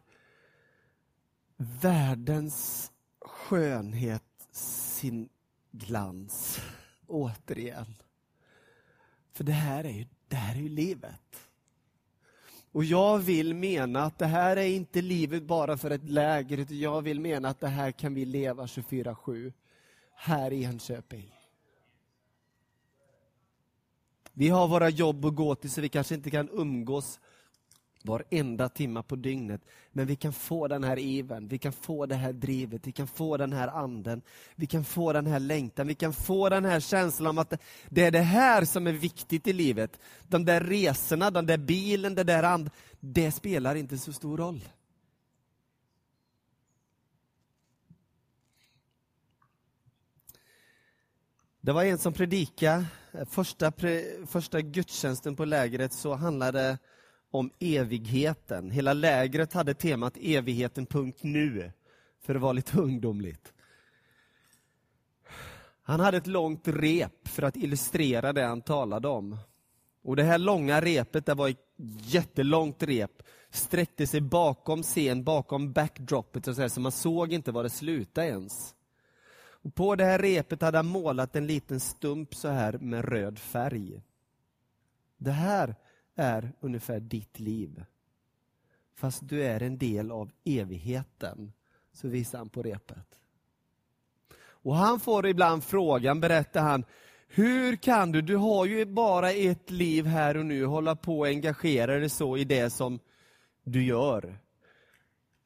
världens 1.57 2.91
skönhet 3.21 4.23
sin 4.51 5.29
glans. 5.71 6.59
Återigen. 7.07 7.95
För 9.33 9.43
det 9.43 9.51
här 9.51 9.83
är 9.83 9.89
ju, 9.89 10.05
det 10.27 10.35
här 10.35 10.55
är 10.55 10.59
ju 10.59 10.69
livet. 10.69 11.49
Och 12.71 12.83
jag 12.83 13.17
vill 13.17 13.53
mena 13.53 14.03
att 14.03 14.19
det 14.19 14.25
här 14.25 14.57
är 14.57 14.67
inte 14.67 15.01
livet 15.01 15.43
bara 15.43 15.77
för 15.77 15.91
ett 15.91 16.09
läger, 16.09 16.57
utan 16.57 16.79
jag 16.79 17.01
vill 17.01 17.19
mena 17.19 17.49
att 17.49 17.59
det 17.59 17.67
här 17.67 17.91
kan 17.91 18.13
vi 18.13 18.25
leva 18.25 18.65
24-7 18.65 19.53
här 20.15 20.53
i 20.53 20.63
Enköping. 20.63 21.31
Vi 24.33 24.49
har 24.49 24.67
våra 24.67 24.89
jobb 24.89 25.25
att 25.25 25.35
gå 25.35 25.55
till, 25.55 25.71
så 25.71 25.81
vi 25.81 25.89
kanske 25.89 26.15
inte 26.15 26.29
kan 26.29 26.49
umgås 26.49 27.19
varenda 28.05 28.69
timma 28.69 29.03
på 29.03 29.15
dygnet. 29.15 29.61
Men 29.91 30.05
vi 30.05 30.15
kan 30.15 30.33
få 30.33 30.67
den 30.67 30.83
här 30.83 30.99
iven, 30.99 31.47
vi 31.47 31.57
kan 31.57 31.73
få 31.73 32.05
det 32.05 32.15
här 32.15 32.33
drivet, 32.33 32.87
vi 32.87 32.91
kan 32.91 33.07
få 33.07 33.37
den 33.37 33.53
här 33.53 33.67
anden, 33.67 34.21
vi 34.55 34.67
kan 34.67 34.83
få 34.83 35.13
den 35.13 35.27
här 35.27 35.39
längtan, 35.39 35.87
vi 35.87 35.95
kan 35.95 36.13
få 36.13 36.49
den 36.49 36.65
här 36.65 36.79
känslan 36.79 37.29
om 37.29 37.37
att 37.37 37.53
det 37.89 38.03
är 38.03 38.11
det 38.11 38.21
här 38.21 38.65
som 38.65 38.87
är 38.87 38.91
viktigt 38.91 39.47
i 39.47 39.53
livet. 39.53 39.99
De 40.27 40.45
där 40.45 40.61
resorna, 40.61 41.31
den 41.31 41.45
där 41.45 41.57
bilen, 41.57 42.15
det 42.15 42.23
där 42.23 42.43
and, 42.43 42.69
det 42.99 43.31
spelar 43.31 43.75
inte 43.75 43.97
så 43.97 44.13
stor 44.13 44.37
roll. 44.37 44.61
Det 51.65 51.73
var 51.73 51.83
en 51.83 51.97
som 51.97 52.13
predikade, 52.13 52.85
eh, 53.11 53.25
första, 53.25 53.71
första 54.27 54.61
gudstjänsten 54.61 55.35
på 55.35 55.45
lägret 55.45 55.93
så 55.93 56.13
handlade 56.13 56.77
om 57.31 57.51
evigheten. 57.59 58.71
Hela 58.71 58.93
lägret 58.93 59.53
hade 59.53 59.73
temat 59.73 60.17
evigheten 60.21 60.85
punkt 60.85 61.19
nu, 61.21 61.71
för 62.21 62.35
att 62.35 62.41
vara 62.41 62.53
lite 62.53 62.79
ungdomligt. 62.79 63.53
Han 65.83 65.99
hade 65.99 66.17
ett 66.17 66.27
långt 66.27 66.67
rep 66.67 67.27
för 67.27 67.43
att 67.43 67.55
illustrera 67.55 68.33
det 68.33 68.43
han 68.43 68.61
talade 68.61 69.07
om. 69.07 69.37
Och 70.03 70.15
Det 70.15 70.23
här 70.23 70.37
långa 70.37 70.81
repet, 70.81 71.25
det 71.25 71.33
var 71.33 71.49
ett 71.49 71.65
jättelångt 72.01 72.83
rep, 72.83 73.23
sträckte 73.49 74.07
sig 74.07 74.21
bakom 74.21 74.83
scen, 74.83 75.23
bakom 75.23 75.73
backdropet, 75.73 76.47
och 76.47 76.55
så, 76.55 76.61
här, 76.61 76.69
så 76.69 76.81
man 76.81 76.91
såg 76.91 77.33
inte 77.33 77.51
var 77.51 77.63
det 77.63 77.69
slutade 77.69 78.27
ens. 78.27 78.74
Och 79.65 79.75
på 79.75 79.95
det 79.95 80.05
här 80.05 80.19
repet 80.19 80.61
hade 80.61 80.77
han 80.77 80.85
målat 80.85 81.35
en 81.35 81.47
liten 81.47 81.79
stump 81.79 82.35
så 82.35 82.47
här 82.47 82.77
med 82.77 83.05
röd 83.05 83.39
färg. 83.39 84.01
Det 85.17 85.31
här 85.31 85.75
är 86.15 86.51
ungefär 86.59 86.99
ditt 86.99 87.39
liv. 87.39 87.83
Fast 88.95 89.29
du 89.29 89.43
är 89.43 89.63
en 89.63 89.77
del 89.77 90.11
av 90.11 90.31
evigheten, 90.43 91.53
så 91.93 92.07
visar 92.07 92.37
han 92.37 92.49
på 92.49 92.63
repet. 92.63 93.19
Och 94.37 94.75
han 94.75 94.99
får 94.99 95.27
ibland 95.27 95.63
frågan, 95.63 96.19
berättar 96.19 96.61
han, 96.61 96.85
hur 97.27 97.75
kan 97.75 98.11
du, 98.11 98.21
du 98.21 98.35
har 98.35 98.65
ju 98.65 98.85
bara 98.85 99.31
ett 99.31 99.71
liv 99.71 100.05
här 100.05 100.37
och 100.37 100.45
nu, 100.45 100.65
hålla 100.65 100.95
på 100.95 101.19
och 101.19 101.27
engagera 101.27 101.99
dig 101.99 102.09
så 102.09 102.37
i 102.37 102.43
det 102.43 102.69
som 102.69 102.99
du 103.63 103.85
gör. 103.85 104.39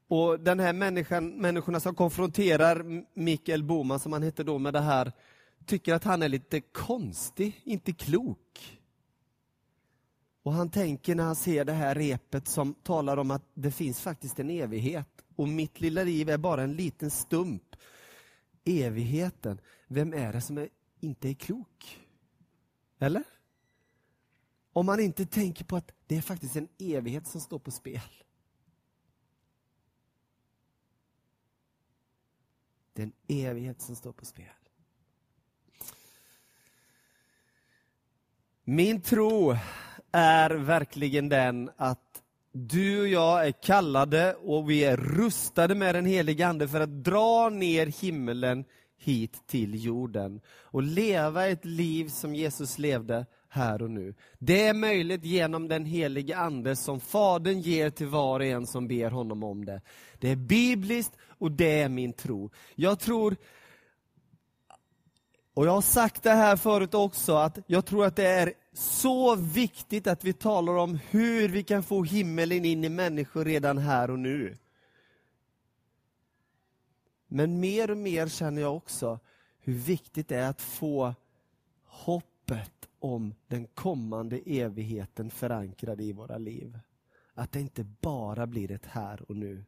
Och 0.10 0.40
den 0.40 0.60
här 0.60 0.74
människan, 0.74 1.30
människorna 1.30 1.80
som 1.80 1.96
konfronterar 1.96 3.04
Mikael 3.14 3.64
Boman, 3.64 4.00
som 4.00 4.14
han 4.14 4.24
hette 4.24 4.44
då, 4.44 4.58
med 4.58 4.74
det 4.74 4.80
här, 4.80 5.12
tycker 5.66 5.94
att 5.94 6.04
han 6.04 6.24
är 6.24 6.30
lite 6.30 6.62
konstig, 6.62 7.62
inte 7.64 7.94
klok. 7.94 8.80
Och 10.44 10.54
han 10.54 10.70
tänker 10.70 11.16
när 11.16 11.24
han 11.24 11.36
ser 11.36 11.66
det 11.66 11.74
här 11.74 11.96
repet 11.96 12.48
som 12.48 12.74
talar 12.74 13.18
om 13.18 13.32
att 13.32 13.44
det 13.54 13.72
finns 13.72 14.02
faktiskt 14.02 14.40
en 14.40 14.50
evighet 14.50 15.26
och 15.36 15.48
mitt 15.48 15.82
lilla 15.82 16.04
liv 16.04 16.30
är 16.30 16.38
bara 16.38 16.64
en 16.64 16.74
liten 16.74 17.12
stump. 17.12 17.76
Evigheten, 18.66 19.62
vem 19.88 20.14
är 20.14 20.34
det 20.34 20.42
som 20.42 20.58
är, 20.58 20.70
inte 21.00 21.30
är 21.30 21.34
klok? 21.34 22.00
Eller? 23.00 23.24
Om 24.74 24.86
man 24.86 25.00
inte 25.00 25.26
tänker 25.26 25.66
på 25.66 25.76
att 25.76 25.92
det 26.08 26.18
är 26.18 26.22
faktiskt 26.22 26.56
en 26.56 26.68
evighet 26.80 27.28
som 27.28 27.42
står 27.42 27.60
på 27.60 27.72
spel. 27.72 28.02
Det 33.00 33.04
är 33.04 33.08
en 33.38 33.48
evighet 33.48 33.82
som 33.82 33.96
står 33.96 34.12
på 34.12 34.26
spel. 34.26 34.46
Min 38.64 39.02
tro 39.02 39.56
är 40.12 40.50
verkligen 40.50 41.30
den 41.30 41.70
att 41.78 42.24
du 42.52 43.02
och 43.02 43.08
jag 43.08 43.48
är 43.48 43.52
kallade 43.52 44.34
och 44.34 44.70
vi 44.70 44.84
är 44.84 44.98
rustade 44.98 45.76
med 45.76 45.96
den 45.96 46.06
helige 46.06 46.48
Ande 46.48 46.68
för 46.68 46.82
att 46.82 47.04
dra 47.04 47.50
ner 47.50 48.02
himmelen 48.02 48.66
hit 48.98 49.48
till 49.48 49.86
jorden 49.86 50.42
och 50.62 50.84
leva 50.84 51.48
ett 51.48 51.66
liv 51.66 52.08
som 52.08 52.36
Jesus 52.36 52.78
levde 52.78 53.26
här 53.50 53.82
och 53.82 53.92
nu. 53.92 54.16
Det 54.40 54.68
är 54.68 54.74
möjligt 54.74 55.24
genom 55.26 55.68
den 55.68 55.86
helige 55.86 56.38
Ande 56.38 56.76
som 56.76 57.00
Fadern 57.00 57.60
ger 57.60 57.90
till 57.90 58.08
var 58.08 58.40
och 58.40 58.46
en 58.46 58.68
som 58.68 58.88
ber 58.88 59.10
honom 59.10 59.44
om 59.44 59.66
det. 59.66 59.82
Det 60.20 60.30
är 60.30 60.36
bibliskt 60.36 61.18
och 61.40 61.52
det 61.52 61.82
är 61.82 61.90
min 61.90 62.14
tro. 62.14 62.50
Jag 62.76 63.00
tror, 63.00 63.36
och 65.54 65.66
jag 65.66 65.72
har 65.72 65.82
sagt 65.82 66.24
det 66.24 66.32
här 66.32 66.56
förut 66.56 66.94
också, 66.94 67.36
att 67.36 67.58
jag 67.68 67.86
tror 67.86 68.06
att 68.06 68.16
det 68.16 68.28
är 68.28 68.54
så 68.74 69.36
viktigt 69.36 70.08
att 70.08 70.24
vi 70.24 70.34
talar 70.34 70.74
om 70.74 71.00
hur 71.10 71.50
vi 71.50 71.64
kan 71.64 71.84
få 71.84 72.04
himmelen 72.04 72.66
in 72.66 72.84
i 72.84 72.90
människor 72.90 73.46
redan 73.46 73.78
här 73.78 74.12
och 74.12 74.20
nu. 74.20 74.58
Men 77.28 77.60
mer 77.60 77.92
och 77.92 77.98
mer 77.98 78.28
känner 78.28 78.62
jag 78.62 78.76
också 78.76 79.20
hur 79.60 79.74
viktigt 79.74 80.28
det 80.28 80.38
är 80.38 80.50
att 80.50 80.62
få 80.62 81.16
hoppet 81.84 82.88
om 83.00 83.34
den 83.48 83.66
kommande 83.66 84.42
evigheten 84.46 85.30
förankrad 85.30 86.02
i 86.02 86.12
våra 86.12 86.38
liv. 86.38 86.80
Att 87.34 87.52
det 87.52 87.60
inte 87.60 87.84
bara 87.84 88.48
blir 88.48 88.72
ett 88.72 88.86
här 88.86 89.32
och 89.32 89.36
nu, 89.36 89.66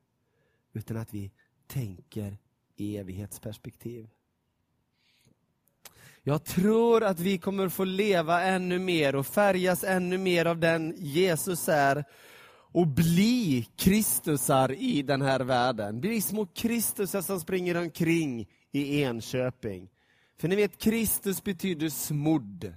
utan 0.73 0.97
att 0.97 1.13
vi 1.13 1.31
tänker 1.71 2.37
i 2.75 2.97
evighetsperspektiv. 2.97 4.09
Jag 6.23 6.43
tror 6.43 7.03
att 7.03 7.19
vi 7.19 7.37
kommer 7.37 7.69
få 7.69 7.83
leva 7.83 8.43
ännu 8.43 8.79
mer 8.79 9.15
och 9.15 9.27
färgas 9.27 9.83
ännu 9.83 10.17
mer 10.17 10.45
av 10.45 10.59
den 10.59 10.93
Jesus 10.97 11.69
är 11.69 12.05
och 12.73 12.87
bli 12.87 13.67
Kristusar 13.75 14.71
i 14.71 15.01
den 15.01 15.21
här 15.21 15.39
världen. 15.39 16.01
Bli 16.01 16.21
små 16.21 16.45
Kristusar 16.45 17.21
som 17.21 17.39
springer 17.39 17.77
omkring 17.77 18.49
i 18.71 19.01
Enköping. 19.01 19.89
För 20.37 20.47
ni 20.47 20.55
vet, 20.55 20.77
Kristus 20.77 21.43
betyder 21.43 21.89
smodd. 21.89 22.73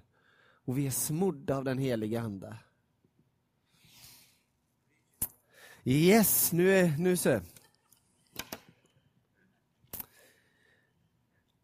Och 0.65 0.79
vi 0.79 0.87
är 0.87 0.91
smodda 0.91 1.57
av 1.57 1.65
den 1.65 1.79
heliga 1.79 2.21
Ande. 2.21 2.57
Yes, 5.85 6.53
nu, 6.53 6.79
är, 6.79 6.99
nu 6.99 7.17
så. 7.17 7.41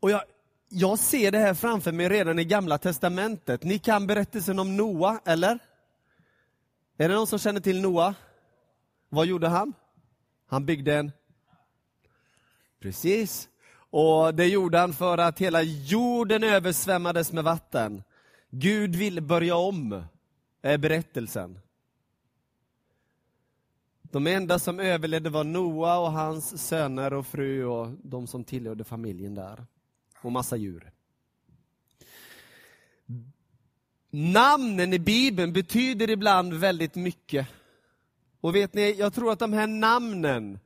Och 0.00 0.10
jag, 0.10 0.22
jag 0.68 0.98
ser 0.98 1.30
det 1.30 1.38
här 1.38 1.54
framför 1.54 1.92
mig 1.92 2.08
redan 2.08 2.38
i 2.38 2.44
Gamla 2.44 2.78
Testamentet. 2.78 3.62
Ni 3.62 3.78
kan 3.78 4.06
berättelsen 4.06 4.58
om 4.58 4.76
Noa, 4.76 5.20
eller? 5.24 5.58
Är 6.96 7.08
det 7.08 7.14
någon 7.14 7.26
som 7.26 7.38
känner 7.38 7.60
till 7.60 7.80
Noa? 7.80 8.14
Vad 9.08 9.26
gjorde 9.26 9.48
han? 9.48 9.72
Han 10.46 10.66
byggde 10.66 10.94
en... 10.94 11.12
Precis. 12.80 13.48
Och 13.90 14.34
det 14.34 14.46
gjorde 14.46 14.78
han 14.78 14.92
för 14.92 15.18
att 15.18 15.38
hela 15.38 15.62
jorden 15.62 16.44
översvämmades 16.44 17.32
med 17.32 17.44
vatten. 17.44 18.02
Gud 18.50 18.96
vill 18.96 19.22
börja 19.22 19.56
om, 19.56 20.04
är 20.62 20.78
berättelsen. 20.78 21.58
De 24.02 24.26
enda 24.26 24.58
som 24.58 24.80
överlevde 24.80 25.30
var 25.30 25.44
Noa 25.44 25.98
och 25.98 26.12
hans 26.12 26.66
söner 26.66 27.12
och 27.12 27.26
fru 27.26 27.64
och 27.64 27.88
de 28.02 28.26
som 28.26 28.44
tillhörde 28.44 28.84
familjen 28.84 29.34
där. 29.34 29.66
Och 30.22 30.32
massa 30.32 30.56
djur. 30.56 30.90
Namnen 34.10 34.92
i 34.92 34.98
Bibeln 34.98 35.52
betyder 35.52 36.10
ibland 36.10 36.54
väldigt 36.54 36.94
mycket. 36.94 37.46
Och 38.40 38.54
vet 38.54 38.74
ni, 38.74 38.92
jag 38.98 39.14
tror 39.14 39.32
att 39.32 39.38
de 39.38 39.52
här 39.52 39.66
namnen 39.66 40.58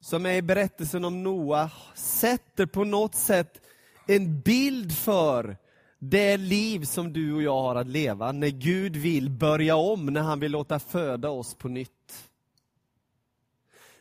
som 0.00 0.26
är 0.26 0.34
i 0.34 0.42
berättelsen 0.42 1.04
om 1.04 1.22
Noa 1.22 1.70
sätter 1.94 2.66
på 2.66 2.84
något 2.84 3.14
sätt 3.14 3.60
en 4.06 4.40
bild 4.40 4.96
för 4.96 5.56
det 5.98 6.36
liv 6.36 6.84
som 6.84 7.12
du 7.12 7.34
och 7.34 7.42
jag 7.42 7.62
har 7.62 7.76
att 7.76 7.86
leva 7.86 8.32
när 8.32 8.48
Gud 8.48 8.96
vill 8.96 9.30
börja 9.30 9.76
om, 9.76 10.06
när 10.06 10.20
han 10.20 10.40
vill 10.40 10.52
låta 10.52 10.78
föda 10.78 11.30
oss 11.30 11.54
på 11.54 11.68
nytt. 11.68 12.28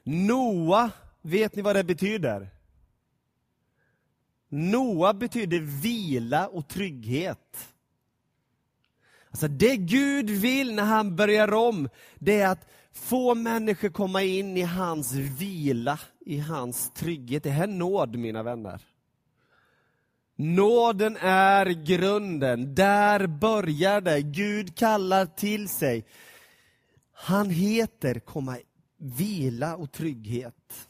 Noa, 0.04 0.92
vet 1.22 1.56
ni 1.56 1.62
vad 1.62 1.76
det 1.76 1.84
betyder? 1.84 2.50
Noa 4.52 5.14
betyder 5.14 5.60
vila 5.60 6.48
och 6.48 6.68
trygghet. 6.68 7.68
Alltså 9.30 9.48
det 9.48 9.78
Gud 9.78 10.30
vill 10.30 10.76
när 10.76 10.84
han 10.84 11.16
börjar 11.16 11.54
om, 11.54 11.90
det 12.20 12.40
är 12.40 12.48
att 12.48 12.68
få 12.94 13.36
människor 13.36 13.90
komma 13.90 14.24
in 14.24 14.58
i 14.58 14.62
hans 14.62 15.14
vila, 15.14 16.00
i 16.20 16.40
hans 16.40 16.92
trygghet. 16.94 17.44
Det 17.44 17.50
här 17.50 17.64
är 17.64 17.68
nåd, 17.68 18.16
mina 18.16 18.44
vänner. 18.44 18.82
Nåden 20.36 21.18
är 21.22 21.66
grunden, 21.66 22.76
där 22.76 23.28
börjar 23.28 24.02
det. 24.02 24.22
Gud 24.22 24.76
kallar 24.76 25.26
till 25.26 25.70
sig. 25.70 26.06
Han 27.14 27.50
heter 27.50 28.20
komma 28.20 28.58
vila 28.98 29.76
och 29.76 29.92
trygghet. 29.92 30.88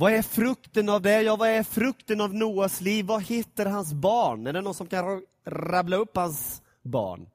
Vad 0.00 0.12
är 0.12 0.22
frukten 0.22 0.88
av 0.88 1.02
det? 1.02 1.22
Ja, 1.22 1.36
vad 1.36 1.48
är 1.48 1.62
frukten 1.62 2.20
av 2.20 2.34
Noas 2.34 2.80
liv? 2.80 3.06
Vad 3.06 3.22
heter 3.22 3.66
hans 3.66 3.92
barn? 3.92 4.46
Är 4.46 4.52
det 4.52 4.60
någon 4.60 4.74
som 4.74 4.86
kan 4.86 5.22
rabbla 5.44 5.96
upp 5.96 6.16
hans 6.16 6.62
barn? 6.82 7.30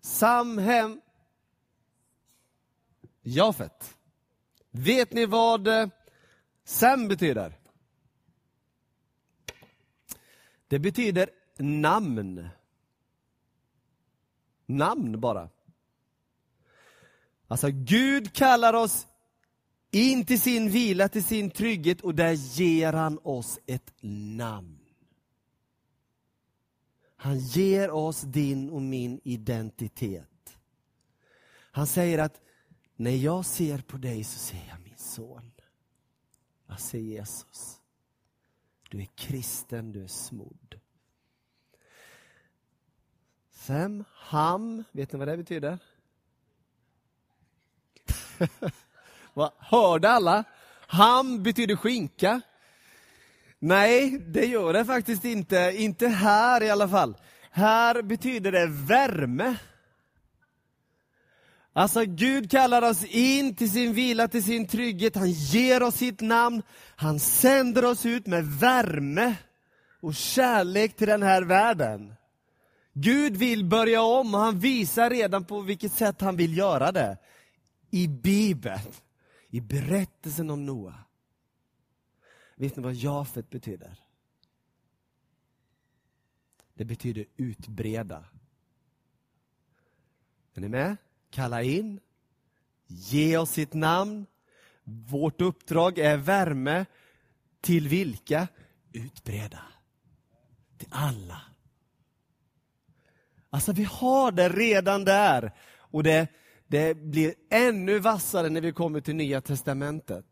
Samhem, 0.00 1.00
Jafet. 3.22 3.96
Vet 4.70 5.12
ni 5.12 5.26
vad 5.26 5.68
eh, 5.68 5.88
Sem 6.64 7.08
betyder? 7.08 7.58
Det 10.68 10.78
betyder 10.78 11.30
namn. 11.58 12.48
Namn 14.66 15.20
bara. 15.20 15.48
Alltså 17.48 17.68
Gud 17.70 18.32
kallar 18.32 18.74
oss 18.74 19.06
in 19.94 20.24
till 20.24 20.40
sin 20.40 20.70
vila, 20.70 21.08
till 21.08 21.24
sin 21.24 21.50
trygghet 21.50 22.00
och 22.00 22.14
där 22.14 22.32
ger 22.32 22.92
han 22.92 23.18
oss 23.22 23.58
ett 23.66 23.92
namn. 24.00 24.78
Han 27.16 27.38
ger 27.38 27.90
oss 27.90 28.20
din 28.20 28.70
och 28.70 28.82
min 28.82 29.20
identitet. 29.24 30.56
Han 31.70 31.86
säger 31.86 32.18
att 32.18 32.40
när 32.96 33.10
jag 33.16 33.46
ser 33.46 33.78
på 33.78 33.96
dig 33.96 34.24
så 34.24 34.38
ser 34.38 34.66
jag 34.68 34.80
min 34.80 34.96
son. 34.96 35.52
Jag 36.66 36.80
ser 36.80 36.98
Jesus. 36.98 37.80
Du 38.90 39.00
är 39.00 39.08
kristen, 39.14 39.92
du 39.92 40.02
är 40.02 40.08
smodd. 40.08 40.80
Fem, 43.50 44.04
ham, 44.14 44.84
vet 44.92 45.12
ni 45.12 45.18
vad 45.18 45.28
det 45.28 45.36
betyder? 45.36 45.78
Hörde 49.58 50.10
alla? 50.10 50.44
Ham 50.86 51.42
betyder 51.42 51.76
skinka. 51.76 52.40
Nej, 53.58 54.18
det 54.18 54.46
gör 54.46 54.72
det 54.72 54.84
faktiskt 54.84 55.24
inte. 55.24 55.72
Inte 55.76 56.08
här 56.08 56.62
i 56.62 56.70
alla 56.70 56.88
fall. 56.88 57.16
Här 57.50 58.02
betyder 58.02 58.52
det 58.52 58.66
värme. 58.66 59.56
Alltså 61.72 62.04
Gud 62.04 62.50
kallar 62.50 62.82
oss 62.82 63.04
in 63.04 63.56
till 63.56 63.70
sin 63.70 63.92
vila, 63.92 64.28
till 64.28 64.44
sin 64.44 64.66
trygghet. 64.66 65.16
Han 65.16 65.30
ger 65.30 65.82
oss 65.82 65.94
sitt 65.94 66.20
namn. 66.20 66.62
Han 66.96 67.20
sänder 67.20 67.84
oss 67.84 68.06
ut 68.06 68.26
med 68.26 68.44
värme 68.44 69.34
och 70.00 70.14
kärlek 70.14 70.96
till 70.96 71.06
den 71.06 71.22
här 71.22 71.42
världen. 71.42 72.14
Gud 72.92 73.36
vill 73.36 73.64
börja 73.64 74.02
om 74.02 74.34
och 74.34 74.40
han 74.40 74.58
visar 74.58 75.10
redan 75.10 75.44
på 75.44 75.60
vilket 75.60 75.92
sätt 75.92 76.20
han 76.20 76.36
vill 76.36 76.56
göra 76.56 76.92
det. 76.92 77.18
I 77.90 78.08
Bibeln, 78.08 78.92
i 79.54 79.60
berättelsen 79.60 80.50
om 80.50 80.66
Noa. 80.66 80.94
Vet 82.56 82.76
ni 82.76 82.82
vad 82.82 82.94
Jafet 82.94 83.50
betyder? 83.50 83.98
Det 86.74 86.84
betyder 86.84 87.26
utbreda. 87.36 88.24
Är 90.54 90.60
ni 90.60 90.68
med? 90.68 90.96
Kalla 91.30 91.62
in, 91.62 92.00
ge 92.86 93.36
oss 93.36 93.50
sitt 93.50 93.72
namn. 93.72 94.26
Vårt 94.84 95.40
uppdrag 95.40 95.98
är 95.98 96.16
värme. 96.16 96.86
Till 97.60 97.88
vilka? 97.88 98.48
Utbreda. 98.92 99.62
Till 100.78 100.88
alla. 100.90 101.42
Alltså 103.50 103.72
vi 103.72 103.84
har 103.84 104.32
det 104.32 104.48
redan 104.48 105.04
där. 105.04 105.52
Och 105.76 106.02
det, 106.02 106.28
det 106.74 106.96
blir 106.96 107.34
ännu 107.50 107.98
vassare 107.98 108.48
när 108.48 108.60
vi 108.60 108.72
kommer 108.72 109.00
till 109.00 109.16
Nya 109.16 109.40
Testamentet. 109.40 110.24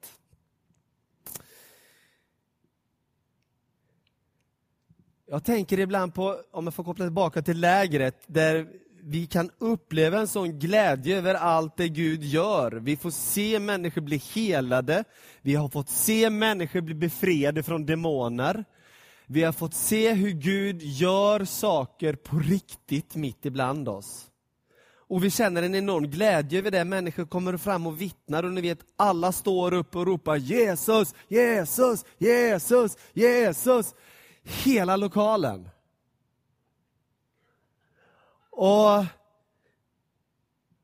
Jag 5.27 5.45
tänker 5.45 5.81
ibland 5.81 6.15
på, 6.15 6.41
om 6.51 6.65
jag 6.65 6.75
får 6.75 6.85
koppla 6.85 7.05
tillbaka 7.05 7.43
till 7.43 7.61
lägret, 7.61 8.23
där 8.27 8.69
vi 9.03 9.27
kan 9.27 9.51
uppleva 9.59 10.19
en 10.19 10.29
sån 10.29 10.59
glädje 10.59 11.19
över 11.19 11.35
allt 11.35 11.77
det 11.77 11.89
Gud 11.89 12.23
gör. 12.23 12.73
Vi 12.73 12.97
får 12.97 13.11
se 13.11 13.61
människor 13.61 14.01
bli 14.01 14.17
helade, 14.17 15.05
vi 15.43 15.55
har 15.55 15.69
fått 15.69 15.89
se 15.89 16.31
människor 16.31 16.81
bli 16.81 16.95
befriade 16.95 17.63
från 17.63 17.87
demoner. 17.87 18.65
Vi 19.27 19.43
har 19.43 19.53
fått 19.53 19.75
se 19.75 20.13
hur 20.13 20.31
Gud 20.31 20.83
gör 20.83 21.45
saker 21.45 22.15
på 22.15 22.39
riktigt 22.39 23.15
mitt 23.15 23.47
ibland 23.47 23.89
oss. 23.89 24.32
Och 25.13 25.25
vi 25.25 25.31
känner 25.31 25.63
en 25.63 25.75
enorm 25.75 26.11
glädje 26.11 26.59
över 26.59 26.71
det. 26.71 26.85
Människor 26.85 27.25
kommer 27.25 27.57
fram 27.57 27.87
och 27.87 28.01
vittnar 28.01 28.43
och 28.43 28.53
ni 28.53 28.61
vet, 28.61 28.79
alla 28.97 29.33
står 29.33 29.75
upp 29.75 29.97
och 29.97 30.07
ropar 30.07 30.37
Jesus, 30.37 31.15
Jesus, 31.29 32.05
Jesus, 32.19 32.97
Jesus. 33.13 33.95
Hela 34.43 34.97
lokalen. 34.97 35.69
Och 38.51 39.05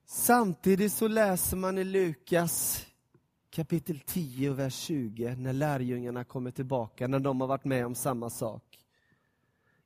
Samtidigt 0.06 0.92
så 0.92 1.08
läser 1.08 1.56
man 1.56 1.78
i 1.78 1.84
Lukas 1.84 2.86
kapitel 3.50 4.00
10 4.00 4.50
och 4.50 4.58
vers 4.58 4.74
20, 4.74 5.34
när 5.34 5.52
lärjungarna 5.52 6.24
kommer 6.24 6.50
tillbaka, 6.50 7.06
när 7.06 7.18
de 7.18 7.40
har 7.40 7.48
varit 7.48 7.64
med 7.64 7.86
om 7.86 7.94
samma 7.94 8.30
sak. 8.30 8.78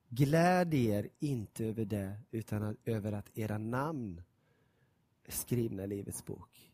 Gläd 0.08 0.74
er 0.74 1.08
inte 1.18 1.64
över 1.64 1.84
det, 1.84 2.20
utan 2.30 2.76
över 2.84 3.12
att 3.12 3.38
era 3.38 3.58
namn 3.58 4.22
skrivna 5.28 5.84
i 5.84 5.86
Livets 5.86 6.26
bok. 6.26 6.70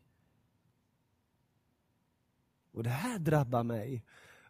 Och 2.73 2.83
det 2.83 2.89
här 2.89 3.19
drabbar 3.19 3.63
mig 3.63 4.03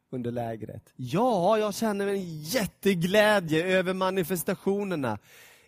under 0.10 0.32
lägret. 0.32 0.94
Ja, 0.96 1.58
jag 1.58 1.74
känner 1.74 2.08
en 2.08 2.42
jätteglädje 2.42 3.66
över 3.66 3.94
manifestationerna 3.94 5.20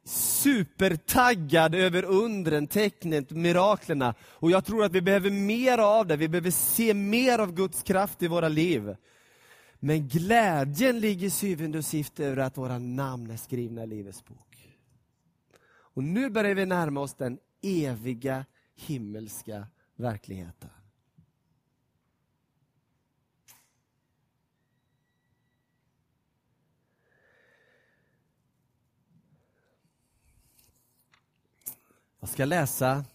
supertaggad 0.04 1.76
över 1.76 2.04
undren, 2.04 2.68
tecknet, 2.68 3.32
miraklerna. 3.32 4.16
Och 4.22 4.52
jag 4.52 4.66
tror 4.66 4.84
att 4.84 4.92
vi 4.92 5.02
behöver 5.02 5.30
mer 5.30 5.78
av 5.78 6.08
det, 6.08 6.16
vi 6.16 6.28
behöver 6.28 6.52
se 6.52 6.94
mer 6.94 7.40
av 7.40 7.54
Guds 7.54 7.84
kraft 7.84 8.24
i 8.24 8.28
våra 8.28 8.48
liv. 8.48 8.96
Men 9.80 10.08
glädjen 10.08 11.00
ligger 11.00 11.30
syvende 11.30 11.78
och 11.78 11.86
sist 11.86 12.20
över 12.20 12.38
att 12.38 12.58
våra 12.58 12.80
namn 12.80 13.32
är 13.32 13.38
skrivna 13.38 13.84
i 13.84 13.88
Livets 13.88 14.26
bok. 14.26 14.78
Och 15.72 16.04
nu 16.04 16.30
börjar 16.30 16.56
vi 16.56 16.66
närma 16.66 17.00
oss 17.00 17.14
den 17.14 17.38
eviga 17.62 18.46
himmelska 18.76 19.68
verkligheten. 19.96 20.70
Jag 32.20 32.30
ska 32.30 32.46
läsa 32.46 33.06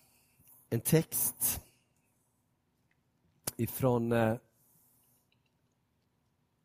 en 0.71 0.81
text 0.81 1.63
ifrån 3.57 4.13
eh, 4.13 4.37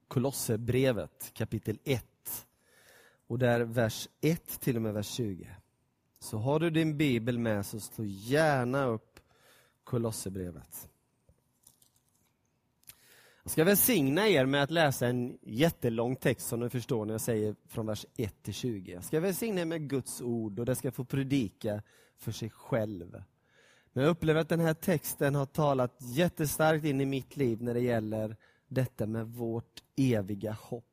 Kolosserbrevet 0.08 1.32
kapitel 1.34 1.80
1. 1.84 2.48
Och 3.28 3.40
där 3.40 3.62
vers 3.62 4.08
1 4.22 4.60
till 4.60 4.76
och 4.76 4.82
med 4.82 4.94
vers 4.94 5.08
20. 5.08 5.56
Så 6.24 6.38
har 6.38 6.60
du 6.60 6.70
din 6.70 6.98
bibel 6.98 7.40
med 7.40 7.66
så 7.66 7.80
slå 7.80 8.06
gärna 8.06 8.86
upp 8.86 9.20
Kolosserbrevet. 9.84 10.90
Jag 13.44 13.52
ska 13.52 13.64
välsigna 13.64 14.28
er 14.28 14.46
med 14.46 14.64
att 14.64 14.72
läsa 14.72 15.08
en 15.08 15.38
jättelång 15.42 16.16
text 16.16 16.48
som 16.48 16.60
ni 16.60 16.70
förstår 16.70 17.06
när 17.06 17.14
jag 17.14 17.22
säger 17.22 17.56
från 17.68 17.86
vers 17.86 18.06
1 18.18 18.44
till 18.44 18.54
20. 18.54 18.92
Jag 18.92 19.04
ska 19.04 19.20
välsigna 19.20 19.62
er 19.62 19.66
med 19.66 19.90
Guds 19.90 20.22
ord 20.22 20.60
och 20.60 20.66
det 20.66 20.76
ska 20.76 20.92
få 20.92 21.06
predika 21.06 21.82
för 22.18 22.32
sig 22.32 22.50
själv. 22.50 23.24
Men 23.94 24.04
jag 24.04 24.12
upplever 24.12 24.42
att 24.42 24.50
den 24.50 24.60
här 24.60 24.74
texten 24.74 25.36
har 25.36 25.46
talat 25.46 25.96
jättestarkt 26.00 26.86
in 26.86 27.02
i 27.02 27.06
mitt 27.06 27.38
liv 27.38 27.64
när 27.64 27.74
det 27.74 27.82
gäller 27.82 28.38
detta 28.68 29.06
med 29.06 29.28
vårt 29.28 29.84
eviga 29.96 30.52
hopp. 30.52 30.91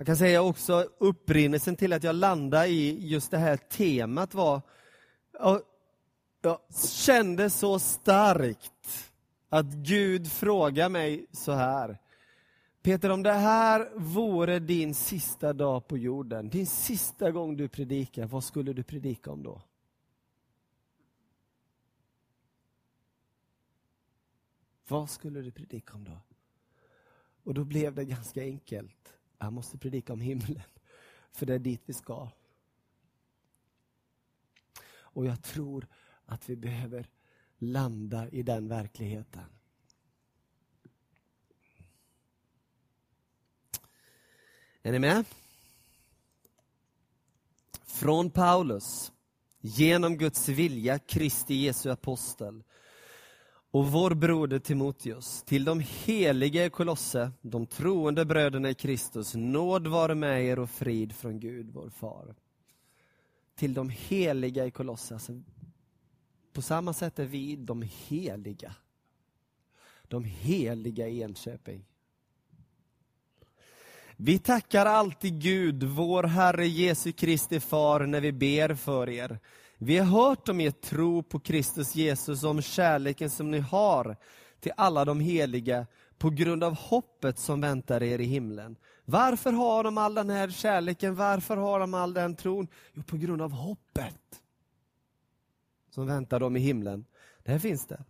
Jag 0.00 0.06
kan 0.06 0.16
säga 0.16 0.42
också 0.42 0.88
upprinnelsen 0.98 1.76
till 1.76 1.92
att 1.92 2.04
jag 2.04 2.14
landade 2.14 2.66
i 2.66 3.08
just 3.08 3.30
det 3.30 3.38
här 3.38 3.56
temat 3.56 4.34
var, 4.34 4.62
jag, 5.32 5.62
jag 6.42 6.58
kände 6.88 7.50
så 7.50 7.78
starkt 7.78 9.12
att 9.48 9.66
Gud 9.66 10.32
frågar 10.32 10.88
mig 10.88 11.26
så 11.32 11.52
här. 11.52 11.98
Peter, 12.82 13.10
om 13.10 13.22
det 13.22 13.32
här 13.32 13.90
vore 13.94 14.58
din 14.58 14.94
sista 14.94 15.52
dag 15.52 15.88
på 15.88 15.98
jorden, 15.98 16.48
din 16.48 16.66
sista 16.66 17.30
gång 17.30 17.56
du 17.56 17.68
predikar, 17.68 18.26
vad 18.26 18.44
skulle 18.44 18.72
du 18.72 18.82
predika 18.82 19.30
om 19.30 19.42
då? 19.42 19.62
Vad 24.88 25.10
skulle 25.10 25.40
du 25.40 25.50
predika 25.50 25.94
om 25.94 26.04
då? 26.04 26.20
Och 27.44 27.54
då 27.54 27.64
blev 27.64 27.94
det 27.94 28.04
ganska 28.04 28.42
enkelt. 28.42 29.19
Jag 29.42 29.52
måste 29.52 29.78
predika 29.78 30.12
om 30.12 30.20
himlen, 30.20 30.62
för 31.32 31.46
det 31.46 31.54
är 31.54 31.58
dit 31.58 31.82
vi 31.86 31.92
ska. 31.92 32.28
Och 34.92 35.26
jag 35.26 35.42
tror 35.42 35.86
att 36.26 36.48
vi 36.48 36.56
behöver 36.56 37.10
landa 37.58 38.28
i 38.28 38.42
den 38.42 38.68
verkligheten. 38.68 39.44
Är 44.82 44.92
ni 44.92 44.98
med? 44.98 45.24
Från 47.84 48.30
Paulus, 48.30 49.12
genom 49.58 50.16
Guds 50.16 50.48
vilja, 50.48 50.98
Kristi 50.98 51.54
Jesu 51.54 51.90
apostel 51.90 52.64
och 53.70 53.86
vår 53.86 54.14
broder 54.14 54.58
Timoteus, 54.58 55.42
till 55.42 55.64
de 55.64 55.80
heliga 55.80 56.64
i 56.64 56.70
Kolosse, 56.70 57.32
de 57.42 57.66
troende 57.66 58.24
bröderna 58.24 58.70
i 58.70 58.74
Kristus, 58.74 59.34
nåd 59.34 59.86
vare 59.86 60.14
med 60.14 60.44
er 60.44 60.58
och 60.58 60.70
frid 60.70 61.12
från 61.12 61.40
Gud, 61.40 61.70
vår 61.72 61.90
far. 61.90 62.34
Till 63.54 63.74
de 63.74 63.90
heliga 63.90 64.66
i 64.66 64.70
Kolosse, 64.70 65.14
alltså, 65.14 65.42
på 66.52 66.62
samma 66.62 66.92
sätt 66.92 67.18
är 67.18 67.26
vi 67.26 67.56
de 67.56 67.82
heliga. 68.08 68.74
De 70.08 70.24
heliga 70.24 71.08
i 71.08 71.22
Enköping. 71.22 71.84
Vi 74.16 74.38
tackar 74.38 74.86
alltid 74.86 75.42
Gud, 75.42 75.82
vår 75.82 76.22
Herre 76.22 76.66
Jesu 76.66 77.12
Kristi 77.12 77.60
Far, 77.60 78.06
när 78.06 78.20
vi 78.20 78.32
ber 78.32 78.74
för 78.74 79.08
er. 79.08 79.38
Vi 79.82 79.98
har 79.98 80.06
hört 80.06 80.48
om 80.48 80.60
er 80.60 80.70
tro 80.70 81.22
på 81.22 81.40
Kristus 81.40 81.94
Jesus 81.94 82.44
och 82.44 82.50
om 82.50 82.62
kärleken 82.62 83.30
som 83.30 83.50
ni 83.50 83.58
har 83.58 84.16
till 84.60 84.72
alla 84.76 85.04
de 85.04 85.20
heliga 85.20 85.86
på 86.18 86.30
grund 86.30 86.64
av 86.64 86.74
hoppet 86.74 87.38
som 87.38 87.60
väntar 87.60 88.02
er 88.02 88.18
i 88.18 88.24
himlen. 88.24 88.76
Varför 89.04 89.52
har 89.52 89.84
de 89.84 89.98
all 89.98 90.14
den 90.14 90.30
här 90.30 90.50
kärleken? 90.50 91.14
Varför 91.14 91.56
har 91.56 91.80
de 91.80 91.94
all 91.94 92.14
den 92.14 92.36
tron? 92.36 92.68
Jo, 92.92 93.02
på 93.02 93.16
grund 93.16 93.42
av 93.42 93.52
hoppet 93.52 94.42
som 95.90 96.06
väntar 96.06 96.40
dem 96.40 96.56
i 96.56 96.60
himlen. 96.60 97.04
Där 97.42 97.58
finns 97.58 97.86
det. 97.86 98.04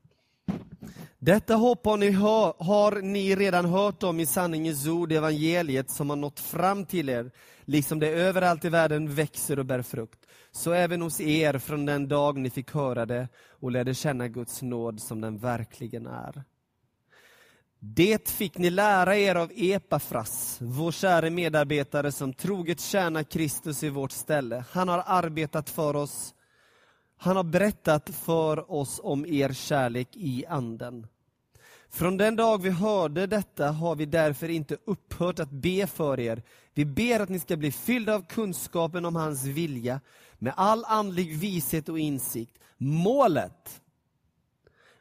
Detta 1.18 1.54
hopp 1.54 1.84
har 1.84 1.96
ni, 1.96 2.10
hör, 2.10 2.54
har 2.58 3.02
ni 3.02 3.36
redan 3.36 3.64
hört 3.64 4.02
om 4.02 4.20
i 4.20 4.26
sanningens 4.26 4.86
ord, 4.86 5.12
evangeliet 5.12 5.90
som 5.90 6.10
har 6.10 6.16
nått 6.16 6.40
fram 6.40 6.86
till 6.86 7.08
er, 7.08 7.30
liksom 7.64 7.98
det 7.98 8.08
överallt 8.08 8.64
i 8.64 8.68
världen 8.68 9.14
växer 9.14 9.58
och 9.58 9.66
bär 9.66 9.82
frukt. 9.82 10.26
Så 10.52 10.72
även 10.72 11.02
hos 11.02 11.20
er 11.20 11.58
från 11.58 11.86
den 11.86 12.08
dag 12.08 12.38
ni 12.38 12.50
fick 12.50 12.74
höra 12.74 13.06
det 13.06 13.28
och 13.50 13.70
lärde 13.70 13.94
känna 13.94 14.28
Guds 14.28 14.62
nåd 14.62 15.00
som 15.00 15.20
den 15.20 15.38
verkligen 15.38 16.06
är. 16.06 16.42
Det 17.78 18.28
fick 18.28 18.58
ni 18.58 18.70
lära 18.70 19.16
er 19.16 19.34
av 19.34 19.52
Epafras, 19.54 20.58
vår 20.60 20.92
käre 20.92 21.30
medarbetare 21.30 22.12
som 22.12 22.32
troget 22.32 22.80
tjänar 22.80 23.22
Kristus 23.22 23.82
i 23.82 23.88
vårt 23.88 24.12
ställe. 24.12 24.64
Han 24.70 24.88
har 24.88 25.02
arbetat 25.06 25.70
för 25.70 25.96
oss 25.96 26.34
han 27.22 27.36
har 27.36 27.44
berättat 27.44 28.10
för 28.10 28.72
oss 28.72 29.00
om 29.02 29.26
er 29.26 29.52
kärlek 29.52 30.08
i 30.12 30.46
anden. 30.46 31.06
Från 31.90 32.16
den 32.16 32.36
dag 32.36 32.62
vi 32.62 32.70
hörde 32.70 33.26
detta 33.26 33.70
har 33.70 33.96
vi 33.96 34.06
därför 34.06 34.48
inte 34.48 34.76
upphört 34.84 35.38
att 35.38 35.50
be 35.50 35.86
för 35.86 36.20
er. 36.20 36.42
Vi 36.74 36.84
ber 36.84 37.20
att 37.20 37.28
ni 37.28 37.38
ska 37.38 37.56
bli 37.56 37.72
fyllda 37.72 38.14
av 38.14 38.26
kunskapen 38.26 39.04
om 39.04 39.16
hans 39.16 39.44
vilja, 39.44 40.00
med 40.40 40.52
all 40.56 40.84
andlig 40.84 41.38
vishet 41.38 41.88
och 41.88 41.98
insikt. 41.98 42.58
Målet 42.78 43.80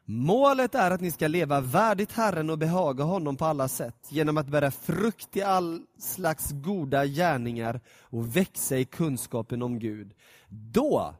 Målet 0.04 0.74
är 0.74 0.90
att 0.90 1.00
ni 1.00 1.10
ska 1.10 1.28
leva 1.28 1.60
värdigt 1.60 2.12
Herren 2.12 2.50
och 2.50 2.58
behaga 2.58 3.04
honom 3.04 3.36
på 3.36 3.44
alla 3.44 3.68
sätt, 3.68 4.06
genom 4.08 4.38
att 4.38 4.46
bära 4.46 4.70
frukt 4.70 5.36
i 5.36 5.42
all 5.42 5.82
slags 5.98 6.50
goda 6.50 7.06
gärningar 7.06 7.80
och 8.00 8.36
växa 8.36 8.78
i 8.78 8.84
kunskapen 8.84 9.62
om 9.62 9.78
Gud. 9.78 10.12
Då 10.48 11.14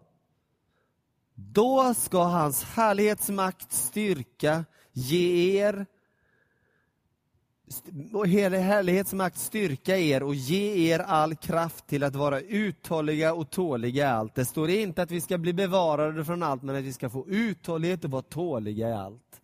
då 1.35 1.95
ska 1.95 2.23
hans 2.23 2.65
härlighetsmakt 2.65 3.73
styrka 3.73 4.65
ge 4.93 5.57
er 5.61 5.87
och 8.13 8.29
hela 8.29 8.59
härlighets 8.59 9.13
makt 9.13 9.39
styrka 9.39 9.97
er 9.97 10.23
och 10.23 10.35
ge 10.35 10.93
er 10.93 10.99
all 10.99 11.37
kraft 11.37 11.87
till 11.87 12.03
att 12.03 12.15
vara 12.15 12.41
uthålliga 12.41 13.35
och 13.35 13.51
tåliga 13.51 14.05
i 14.05 14.09
allt. 14.09 14.35
Det 14.35 14.45
står 14.45 14.71
inte 14.71 15.03
att 15.03 15.11
vi 15.11 15.21
ska 15.21 15.39
bli 15.39 15.53
bevarade 15.53 16.25
från 16.25 16.43
allt, 16.43 16.63
men 16.63 16.77
att 16.77 16.85
vi 16.85 16.93
ska 16.93 17.11
få 17.11 17.29
uthållighet 17.29 18.05
och 18.05 18.11
vara 18.11 18.23
tåliga 18.23 18.89
i 18.89 18.93
allt. 18.93 19.41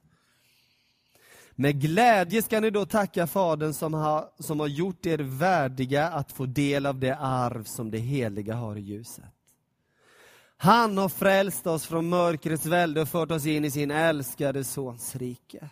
Med 1.58 1.80
glädje 1.80 2.42
ska 2.42 2.60
ni 2.60 2.70
då 2.70 2.86
tacka 2.86 3.26
Fadern 3.26 3.74
som 3.74 3.94
har, 3.94 4.28
som 4.38 4.60
har 4.60 4.66
gjort 4.66 5.06
er 5.06 5.18
värdiga 5.18 6.08
att 6.08 6.32
få 6.32 6.46
del 6.46 6.86
av 6.86 7.00
det 7.00 7.16
arv 7.16 7.64
som 7.64 7.90
det 7.90 7.98
heliga 7.98 8.54
har 8.54 8.76
i 8.76 8.80
ljuset. 8.80 9.24
Han 10.56 10.98
har 10.98 11.08
frälst 11.08 11.66
oss 11.66 11.86
från 11.86 12.08
mörkrets 12.08 12.66
välde 12.66 13.02
och 13.02 13.08
fört 13.08 13.30
oss 13.30 13.46
in 13.46 13.64
i 13.64 13.70
sin 13.70 13.90
älskade 13.90 14.64
Sons 14.64 15.16
rike. 15.16 15.70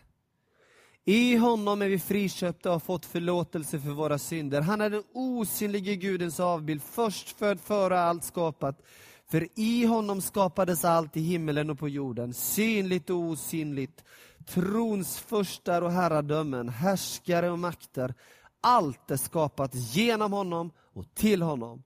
I 1.05 1.37
honom 1.37 1.83
är 1.83 1.89
vi 1.89 1.99
friköpta 1.99 2.69
och 2.69 2.75
har 2.75 2.81
fått 2.81 3.07
förlåtelse 3.07 3.81
för 3.81 3.91
våra 3.91 4.19
synder. 4.19 4.61
Han 4.61 4.81
är 4.81 4.91
den 4.91 5.03
osynlige 5.13 5.97
Gudens 5.97 6.41
avbild, 6.41 6.83
förstfödd 6.83 7.61
före 7.61 8.01
allt 8.01 8.25
skapat. 8.25 8.83
För 9.31 9.49
i 9.55 9.85
honom 9.85 10.21
skapades 10.21 10.85
allt 10.85 11.17
i 11.17 11.21
himmelen 11.21 11.71
och 11.71 11.79
på 11.79 11.89
jorden, 11.89 12.35
synligt 12.35 13.11
och 13.11 13.17
osynligt. 13.17 14.05
Trons 14.47 15.19
förstar 15.19 15.83
och 15.83 15.93
herradömen, 15.93 16.69
härskare 16.69 17.51
och 17.51 17.59
makter. 17.59 18.15
Allt 18.61 19.11
är 19.11 19.17
skapat 19.17 19.75
genom 19.75 20.33
honom 20.33 20.71
och 20.79 21.15
till 21.15 21.43
honom. 21.43 21.83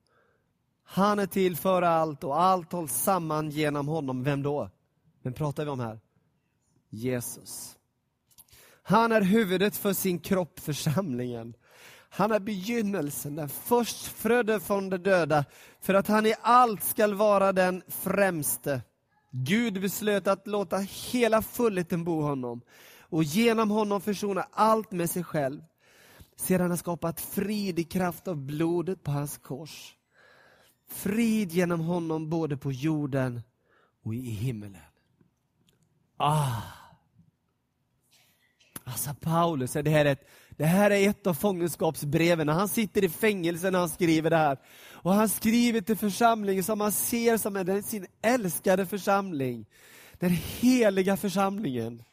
Han 0.83 1.19
är 1.19 1.25
till 1.25 1.55
för 1.55 1.81
allt 1.81 2.23
och 2.23 2.41
allt 2.41 2.71
hålls 2.71 2.93
samman 2.93 3.49
genom 3.49 3.87
honom. 3.87 4.23
Vem 4.23 4.43
då? 4.43 4.69
Vem 5.21 5.33
pratar 5.33 5.65
vi 5.65 5.71
om 5.71 5.79
här? 5.79 5.99
Jesus. 6.89 7.78
Han 8.89 9.11
är 9.11 9.21
huvudet 9.21 9.77
för 9.77 9.93
sin 9.93 10.19
kropp, 10.19 10.59
församlingen. 10.59 11.53
Han 12.09 12.31
är 12.31 12.39
begynnelsen, 12.39 13.35
den 13.35 13.49
förstfödde 13.49 14.59
från 14.59 14.89
de 14.89 14.97
döda, 14.97 15.45
för 15.81 15.93
att 15.93 16.07
han 16.07 16.25
i 16.25 16.33
allt 16.41 16.83
skall 16.83 17.13
vara 17.13 17.53
den 17.53 17.83
främste. 17.87 18.81
Gud 19.31 19.81
beslöt 19.81 20.27
att 20.27 20.47
låta 20.47 20.77
hela 20.77 21.41
fullheten 21.41 22.03
bo 22.03 22.21
honom 22.21 22.61
och 22.99 23.23
genom 23.23 23.71
honom 23.71 24.01
försona 24.01 24.47
allt 24.51 24.91
med 24.91 25.09
sig 25.09 25.23
själv. 25.23 25.61
Sedan 26.35 26.69
han 26.69 26.77
skapat 26.77 27.21
frid 27.21 27.79
i 27.79 27.83
kraft 27.83 28.27
av 28.27 28.37
blodet 28.37 29.03
på 29.03 29.11
hans 29.11 29.37
kors. 29.37 29.95
Frid 30.91 31.51
genom 31.51 31.79
honom 31.79 32.29
både 32.29 32.57
på 32.57 32.71
jorden 32.71 33.41
och 34.03 34.15
i 34.15 34.29
himmelen. 34.29 34.81
Ah! 36.17 36.78
Alltså 38.91 39.13
Paulus, 39.21 39.73
det 39.73 39.89
här 39.89 40.05
är 40.05 40.11
ett, 40.11 40.29
det 40.49 40.65
här 40.65 40.91
är 40.91 41.09
ett 41.09 41.27
av 41.27 41.33
fångenskapsbreven. 41.33 42.49
Han 42.49 42.67
sitter 42.67 43.03
i 43.03 43.09
fängelse 43.09 43.71
när 43.71 43.79
han 43.79 43.89
skriver 43.89 44.29
det 44.29 44.37
här. 44.37 44.57
Och 44.91 45.13
han 45.13 45.29
skriver 45.29 45.81
till 45.81 45.97
församlingen 45.97 46.63
som 46.63 46.81
han 46.81 46.91
ser 46.91 47.37
som 47.37 47.83
sin 47.83 48.07
älskade 48.21 48.85
församling. 48.85 49.65
Den 50.19 50.29
heliga 50.29 51.17
församlingen. 51.17 52.03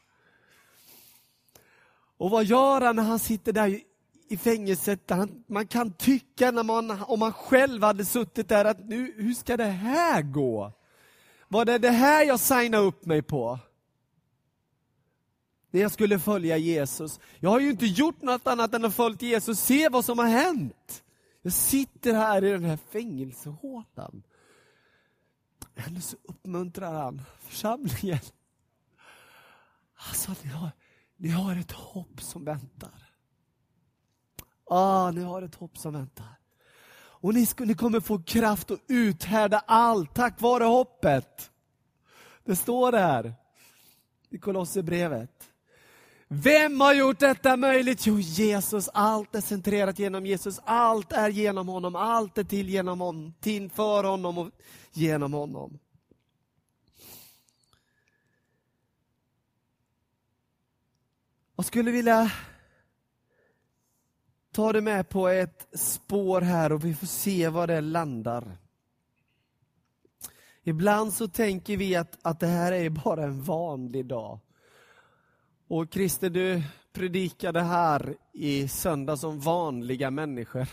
Och 2.18 2.30
vad 2.30 2.44
gör 2.44 2.80
han 2.80 2.96
när 2.96 3.02
han 3.02 3.18
sitter 3.18 3.52
där 3.52 3.80
i 4.28 4.36
fängelset? 4.36 5.10
Han, 5.10 5.44
man 5.46 5.66
kan 5.66 5.92
tycka 5.92 6.50
när 6.50 6.62
man, 6.62 7.02
om 7.02 7.18
man 7.18 7.32
själv 7.32 7.82
hade 7.82 8.04
suttit 8.04 8.48
där 8.48 8.64
att 8.64 8.88
nu, 8.88 9.14
hur 9.16 9.34
ska 9.34 9.56
det 9.56 9.64
här 9.64 10.22
gå? 10.22 10.72
Var 11.48 11.64
det 11.64 11.78
det 11.78 11.90
här 11.90 12.24
jag 12.24 12.40
signade 12.40 12.84
upp 12.84 13.06
mig 13.06 13.22
på? 13.22 13.58
När 15.76 15.82
jag 15.82 15.92
skulle 15.92 16.18
följa 16.18 16.56
Jesus. 16.56 17.20
Jag 17.38 17.50
har 17.50 17.60
ju 17.60 17.70
inte 17.70 17.86
gjort 17.86 18.22
något 18.22 18.46
annat 18.46 18.74
än 18.74 18.84
att 18.84 18.94
följa 18.94 19.28
Jesus. 19.28 19.60
Se 19.60 19.88
vad 19.88 20.04
som 20.04 20.18
har 20.18 20.26
hänt. 20.26 21.04
Jag 21.42 21.52
sitter 21.52 22.14
här 22.14 22.44
i 22.44 22.50
den 22.50 22.64
här 22.64 22.76
fängelsehålan. 22.76 24.22
Ändå 25.74 26.00
så 26.00 26.16
uppmuntrar 26.22 26.92
han 26.92 27.22
församlingen. 27.38 28.18
Alltså, 30.08 30.34
ni 30.42 30.50
har, 30.50 30.70
ni 31.16 31.28
har 31.28 31.56
ett 31.56 31.72
hopp 31.72 32.22
som 32.22 32.44
väntar. 32.44 33.12
Ah, 34.64 35.10
ni 35.10 35.20
har 35.20 35.42
ett 35.42 35.54
hopp 35.54 35.78
som 35.78 35.92
väntar. 35.92 36.38
Och 36.98 37.34
ni, 37.34 37.46
ni 37.58 37.74
kommer 37.74 38.00
få 38.00 38.22
kraft 38.22 38.70
att 38.70 38.80
uthärda 38.88 39.58
allt 39.58 40.14
tack 40.14 40.40
vare 40.40 40.64
hoppet. 40.64 41.50
Det 42.44 42.56
står 42.56 42.92
där 42.92 43.34
i 44.30 44.38
Kolosserbrevet. 44.38 45.52
Vem 46.28 46.80
har 46.80 46.94
gjort 46.94 47.18
detta 47.18 47.56
möjligt? 47.56 48.06
Jo, 48.06 48.18
Jesus. 48.18 48.88
Allt 48.94 49.34
är 49.34 49.40
centrerat 49.40 49.98
genom 49.98 50.26
Jesus. 50.26 50.60
Allt 50.64 51.12
är 51.12 51.28
genom 51.28 51.68
honom. 51.68 51.96
Allt 51.96 52.38
är 52.38 52.44
till 52.44 52.68
genom 52.68 53.00
honom, 53.00 53.34
till 53.40 53.70
för 53.70 54.04
honom 54.04 54.38
och 54.38 54.50
genom 54.92 55.32
honom. 55.32 55.78
Jag 61.56 61.64
skulle 61.64 61.90
vilja 61.90 62.30
ta 64.52 64.72
dig 64.72 64.82
med 64.82 65.08
på 65.08 65.28
ett 65.28 65.68
spår 65.72 66.40
här 66.40 66.72
och 66.72 66.84
vi 66.84 66.94
får 66.94 67.06
se 67.06 67.48
var 67.48 67.66
det 67.66 67.80
landar. 67.80 68.56
Ibland 70.62 71.12
så 71.12 71.28
tänker 71.28 71.76
vi 71.76 71.96
att, 71.96 72.18
att 72.22 72.40
det 72.40 72.46
här 72.46 72.72
är 72.72 72.90
bara 72.90 73.24
en 73.24 73.42
vanlig 73.42 74.06
dag. 74.06 74.40
Och 75.68 75.86
Christer, 75.94 76.30
du 76.30 76.62
predikade 76.92 77.62
här 77.62 78.16
i 78.32 78.68
söndag 78.68 79.16
som 79.16 79.40
vanliga 79.40 80.10
människor. 80.10 80.68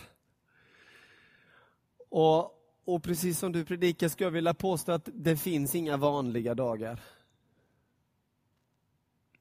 Och, 2.10 2.52
och 2.86 3.04
precis 3.04 3.40
som 3.40 3.52
du 3.52 3.66
predikar 3.66 4.08
skulle 4.08 4.26
jag 4.26 4.32
vilja 4.32 4.54
påstå 4.54 4.92
att 4.92 5.10
det 5.14 5.38
finns 5.38 5.76
inga 5.76 5.98
vanliga 5.98 6.56
dagar. 6.56 7.00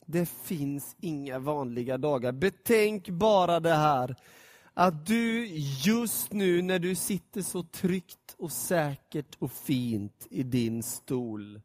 Det 0.06 0.26
finns 0.26 0.96
inga 1.00 1.38
vanliga 1.38 1.98
dagar. 1.98 2.32
Betänk 2.32 3.08
bara 3.08 3.60
det 3.60 3.74
här, 3.74 4.16
att 4.74 5.06
du 5.06 5.46
just 5.84 6.32
nu 6.32 6.62
när 6.62 6.78
du 6.78 6.94
sitter 6.94 7.42
så 7.42 7.62
tryggt 7.62 8.34
och 8.38 8.52
säkert 8.52 9.36
och 9.38 9.52
fint 9.52 10.26
i 10.30 10.42
din 10.42 10.82
stol, 10.82 11.60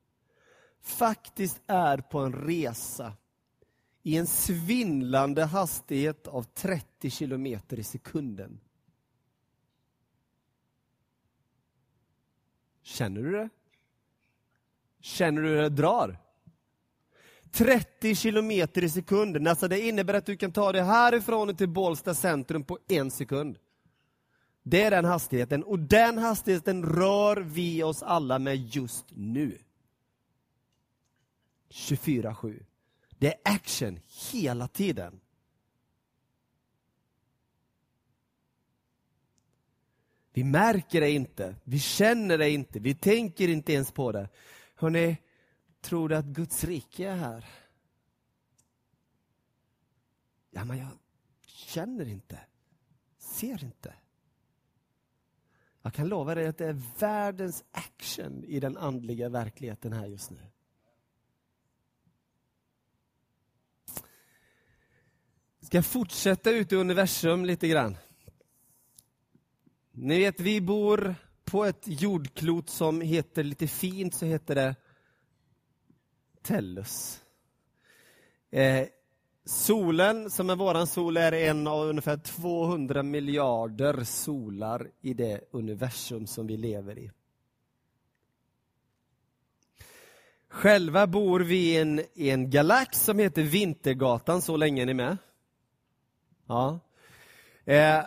faktiskt 0.81 1.61
är 1.67 1.97
på 1.97 2.19
en 2.19 2.33
resa 2.33 3.13
i 4.07 4.17
en 4.17 4.27
svindlande 4.27 5.43
hastighet 5.43 6.27
av 6.27 6.43
30 6.43 7.09
kilometer 7.09 7.79
i 7.79 7.83
sekunden. 7.83 8.59
Känner 12.83 13.21
du 13.21 13.31
det? 13.31 13.49
Känner 14.99 15.41
du 15.41 15.47
hur 15.49 15.55
det 15.55 15.69
drar? 15.69 16.17
30 17.51 18.15
kilometer 18.15 18.83
i 18.83 18.89
sekunden. 18.89 19.47
Alltså 19.47 19.67
det 19.67 19.79
innebär 19.79 20.13
att 20.13 20.25
du 20.25 20.37
kan 20.37 20.51
ta 20.51 20.71
dig 20.71 20.81
härifrån 20.81 21.55
till 21.55 21.69
Bålsta 21.69 22.13
centrum 22.13 22.63
på 22.63 22.79
en 22.87 23.11
sekund. 23.11 23.57
Det 24.63 24.83
är 24.83 24.91
den 24.91 25.05
hastigheten, 25.05 25.63
och 25.63 25.79
den 25.79 26.17
hastigheten 26.17 26.85
rör 26.85 27.37
vi 27.37 27.83
oss 27.83 28.03
alla 28.03 28.39
med 28.39 28.55
just 28.55 29.05
nu. 29.09 29.57
24-7. 31.69 32.66
Det 33.17 33.33
är 33.33 33.39
action 33.43 33.99
hela 34.31 34.67
tiden. 34.67 35.19
Vi 40.37 40.43
märker 40.43 41.01
det 41.01 41.11
inte, 41.11 41.55
vi 41.63 41.79
känner 41.79 42.37
det 42.37 42.49
inte, 42.49 42.79
vi 42.79 42.95
tänker 42.95 43.47
inte 43.47 43.73
ens 43.73 43.91
på 43.91 44.11
det. 44.11 44.29
Hörrni, 44.75 45.17
tror 45.81 46.09
du 46.09 46.15
att 46.15 46.25
Guds 46.25 46.63
rike 46.63 47.09
är 47.09 47.15
här? 47.15 47.45
Ja, 50.51 50.65
men 50.65 50.77
jag 50.77 50.87
känner 51.45 52.07
inte, 52.07 52.39
ser 53.17 53.63
inte. 53.63 53.93
Jag 55.81 55.93
kan 55.93 56.07
lova 56.07 56.35
dig 56.35 56.47
att 56.47 56.57
det 56.57 56.65
är 56.65 56.81
världens 56.99 57.63
action 57.71 58.43
i 58.43 58.59
den 58.59 58.77
andliga 58.77 59.29
verkligheten 59.29 59.93
här 59.93 60.05
just 60.05 60.31
nu. 60.31 60.41
Ska 65.67 65.83
fortsätta 65.83 66.51
ut 66.51 66.71
i 66.71 66.75
universum 66.75 67.45
lite 67.45 67.67
grann. 67.67 67.97
Ni 69.91 70.19
vet, 70.19 70.39
vi 70.39 70.61
bor 70.61 71.15
på 71.45 71.65
ett 71.65 71.83
jordklot 71.85 72.69
som 72.69 73.01
heter, 73.01 73.43
lite 73.43 73.67
fint 73.67 74.15
så 74.15 74.25
heter 74.25 74.55
det 74.55 74.75
Tellus. 76.41 77.21
Eh, 78.51 78.87
solen, 79.45 80.29
som 80.29 80.49
är 80.49 80.55
våran 80.55 80.87
sol, 80.87 81.17
är 81.17 81.31
en 81.31 81.67
av 81.67 81.87
ungefär 81.87 82.17
200 82.17 83.03
miljarder 83.03 84.03
solar 84.03 84.91
i 85.01 85.13
det 85.13 85.41
universum 85.51 86.27
som 86.27 86.47
vi 86.47 86.57
lever 86.57 86.99
i. 86.99 87.11
Själva 90.49 91.07
bor 91.07 91.39
vi 91.39 91.57
i 91.57 91.77
en, 91.77 92.01
i 92.13 92.29
en 92.29 92.49
galax 92.49 93.03
som 93.03 93.19
heter 93.19 93.43
Vintergatan, 93.43 94.41
så 94.41 94.57
länge 94.57 94.81
är 94.81 94.85
ni 94.85 94.93
med? 94.93 95.17
Ja. 96.47 96.79
Eh, 97.65 98.03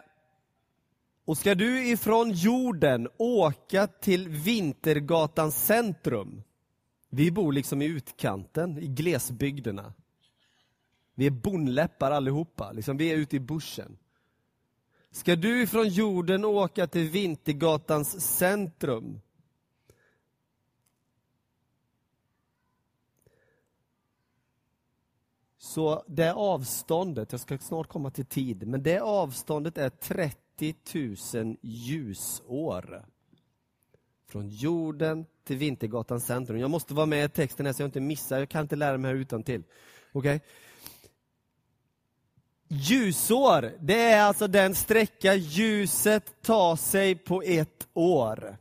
och 1.24 1.38
ska 1.38 1.54
du 1.54 1.88
ifrån 1.88 2.30
jorden 2.30 3.08
åka 3.16 3.86
till 3.86 4.28
Vintergatans 4.28 5.66
centrum, 5.66 6.42
vi 7.08 7.30
bor 7.30 7.52
liksom 7.52 7.82
i 7.82 7.86
utkanten, 7.86 8.78
i 8.78 8.86
glesbygderna. 8.86 9.92
Vi 11.14 11.26
är 11.26 11.30
bonläppar 11.30 12.10
allihopa, 12.10 12.72
liksom, 12.72 12.96
vi 12.96 13.12
är 13.12 13.16
ute 13.16 13.36
i 13.36 13.40
bussen. 13.40 13.98
Ska 15.10 15.36
du 15.36 15.62
ifrån 15.62 15.88
jorden 15.88 16.44
åka 16.44 16.86
till 16.86 17.08
Vintergatans 17.08 18.36
centrum, 18.36 19.20
Så 25.62 26.04
det 26.06 26.32
avståndet, 26.32 27.32
jag 27.32 27.40
ska 27.40 27.58
snart 27.58 27.88
komma 27.88 28.10
till 28.10 28.26
tid, 28.26 28.68
men 28.68 28.82
det 28.82 29.00
avståndet 29.00 29.78
är 29.78 29.90
30 29.90 30.74
000 31.34 31.56
ljusår. 31.62 33.04
Från 34.28 34.48
jorden 34.48 35.26
till 35.44 35.56
Vintergatan 35.56 36.20
centrum. 36.20 36.58
Jag 36.58 36.70
måste 36.70 36.94
vara 36.94 37.06
med 37.06 37.24
i 37.24 37.28
texten 37.28 37.66
här 37.66 37.72
så 37.72 37.82
jag 37.82 37.88
inte 37.88 38.00
missar, 38.00 38.38
jag 38.38 38.48
kan 38.48 38.62
inte 38.62 38.76
lära 38.76 38.98
mig 38.98 39.10
här 39.10 39.18
utan 39.18 39.42
till. 39.42 39.62
Okay? 40.12 40.40
Ljusår, 42.68 43.72
det 43.80 44.02
är 44.02 44.22
alltså 44.22 44.46
den 44.46 44.74
sträcka 44.74 45.34
ljuset 45.34 46.42
tar 46.42 46.76
sig 46.76 47.14
på 47.14 47.42
ett 47.42 47.88
år. 47.94 48.56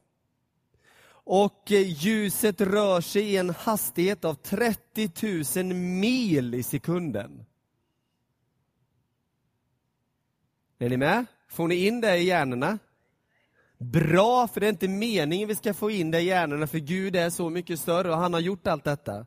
Och 1.31 1.71
eh, 1.71 1.81
ljuset 1.81 2.61
rör 2.61 3.01
sig 3.01 3.21
i 3.21 3.37
en 3.37 3.49
hastighet 3.49 4.25
av 4.25 4.33
30 4.33 5.63
000 5.63 5.73
mil 5.75 6.55
i 6.55 6.63
sekunden. 6.63 7.45
Är 10.79 10.89
ni 10.89 10.97
med? 10.97 11.25
Får 11.49 11.67
ni 11.67 11.75
in 11.87 12.01
det 12.01 12.17
i 12.17 12.23
hjärnorna? 12.23 12.79
Bra, 13.77 14.47
för 14.47 14.59
det 14.59 14.67
är 14.67 14.69
inte 14.69 14.87
meningen 14.87 15.47
vi 15.47 15.55
ska 15.55 15.73
få 15.73 15.91
in 15.91 16.11
det 16.11 16.19
i 16.19 16.25
hjärnorna, 16.25 16.67
för 16.67 16.79
Gud 16.79 17.15
är 17.15 17.29
så 17.29 17.49
mycket 17.49 17.79
större 17.79 18.11
och 18.11 18.17
han 18.17 18.33
har 18.33 18.41
gjort 18.41 18.67
allt 18.67 18.83
detta. 18.83 19.25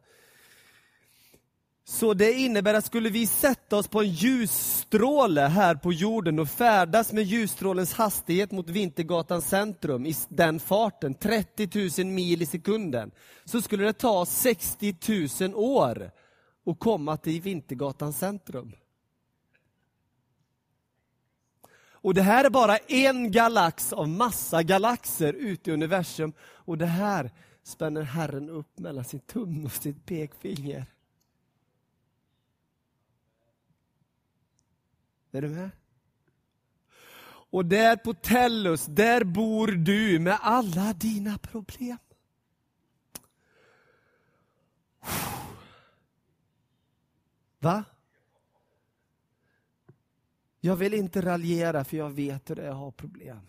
Så 1.84 2.14
det 2.14 2.32
innebär 2.32 2.74
att 2.74 2.84
skulle 2.84 3.10
vi 3.10 3.26
sätta 3.26 3.76
oss 3.76 3.88
på 3.88 4.00
en 4.00 4.08
ljusstråle 4.08 5.40
här 5.40 5.74
på 5.74 5.92
jorden 5.92 6.38
och 6.38 6.48
färdas 6.48 7.12
med 7.12 7.24
ljusstrålens 7.24 7.94
hastighet 7.94 8.50
mot 8.50 8.68
Vintergatans 8.68 9.48
centrum 9.48 10.06
i 10.06 10.14
den 10.28 10.60
farten, 10.60 11.14
30 11.14 12.02
000 12.02 12.12
mil 12.12 12.42
i 12.42 12.46
sekunden, 12.46 13.10
så 13.44 13.62
skulle 13.62 13.84
det 13.84 13.92
ta 13.92 14.26
60 14.26 14.96
000 15.40 15.54
år 15.54 16.10
att 16.66 16.78
komma 16.78 17.16
till 17.16 17.40
Vintergatans 17.40 18.18
centrum. 18.18 18.72
Och 22.02 22.14
det 22.14 22.22
här 22.22 22.44
är 22.44 22.50
bara 22.50 22.76
en 22.76 23.32
galax 23.32 23.92
av 23.92 24.08
massa 24.08 24.62
galaxer 24.62 25.32
ute 25.32 25.70
i 25.70 25.74
universum. 25.74 26.32
Och 26.42 26.78
det 26.78 26.86
här 26.86 27.30
spänner 27.64 28.02
Herren 28.02 28.50
upp 28.50 28.78
mellan 28.78 29.04
sin 29.04 29.20
tumme 29.20 29.64
och 29.64 29.72
sitt 29.72 30.06
pekfinger. 30.06 30.86
Är 35.32 35.42
du 35.42 35.48
med? 35.48 35.70
Och 37.52 37.66
där 37.66 37.96
på 37.96 38.14
Tellus, 38.14 38.86
där 38.86 39.24
bor 39.24 39.66
du 39.66 40.18
med 40.18 40.38
alla 40.40 40.92
dina 40.92 41.38
problem. 41.38 41.98
Va? 47.58 47.84
Jag 50.60 50.76
vill 50.76 50.94
inte 50.94 51.20
raljera 51.20 51.84
för 51.84 51.96
jag 51.96 52.10
vet 52.10 52.50
hur 52.50 52.54
det 52.54 52.62
är 52.62 52.70
att 52.70 52.76
ha 52.76 52.90
problem. 52.90 53.40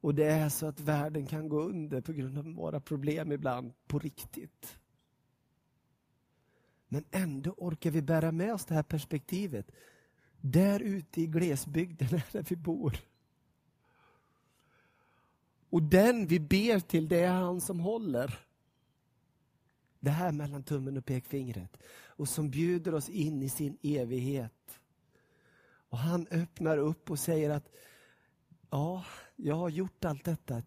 Och 0.00 0.14
det 0.14 0.24
är 0.24 0.48
så 0.48 0.66
att 0.66 0.80
världen 0.80 1.26
kan 1.26 1.48
gå 1.48 1.62
under 1.62 2.00
på 2.00 2.12
grund 2.12 2.38
av 2.38 2.44
våra 2.44 2.80
problem 2.80 3.32
ibland, 3.32 3.72
på 3.86 3.98
riktigt. 3.98 4.78
Men 6.88 7.04
ändå 7.10 7.50
orkar 7.56 7.90
vi 7.90 8.02
bära 8.02 8.32
med 8.32 8.54
oss 8.54 8.64
det 8.64 8.74
här 8.74 8.82
perspektivet. 8.82 9.70
Där 10.40 10.80
ute 10.80 11.20
i 11.20 11.26
glesbygden 11.26 12.08
är 12.12 12.26
där 12.32 12.44
vi 12.48 12.56
bor. 12.56 12.98
Och 15.70 15.82
den 15.82 16.26
vi 16.26 16.40
ber 16.40 16.80
till, 16.80 17.08
det 17.08 17.20
är 17.20 17.32
han 17.32 17.60
som 17.60 17.80
håller. 17.80 18.38
Det 20.00 20.10
här 20.10 20.32
mellan 20.32 20.62
tummen 20.62 20.96
och 20.96 21.04
pekfingret. 21.04 21.76
Och 21.92 22.28
som 22.28 22.50
bjuder 22.50 22.94
oss 22.94 23.08
in 23.08 23.42
i 23.42 23.48
sin 23.48 23.78
evighet. 23.82 24.80
Och 25.88 25.98
han 25.98 26.26
öppnar 26.30 26.78
upp 26.78 27.10
och 27.10 27.18
säger 27.18 27.50
att 27.50 27.68
ja, 28.70 29.04
jag 29.36 29.54
har 29.54 29.68
gjort 29.68 30.04
allt 30.04 30.24
detta. 30.24 30.62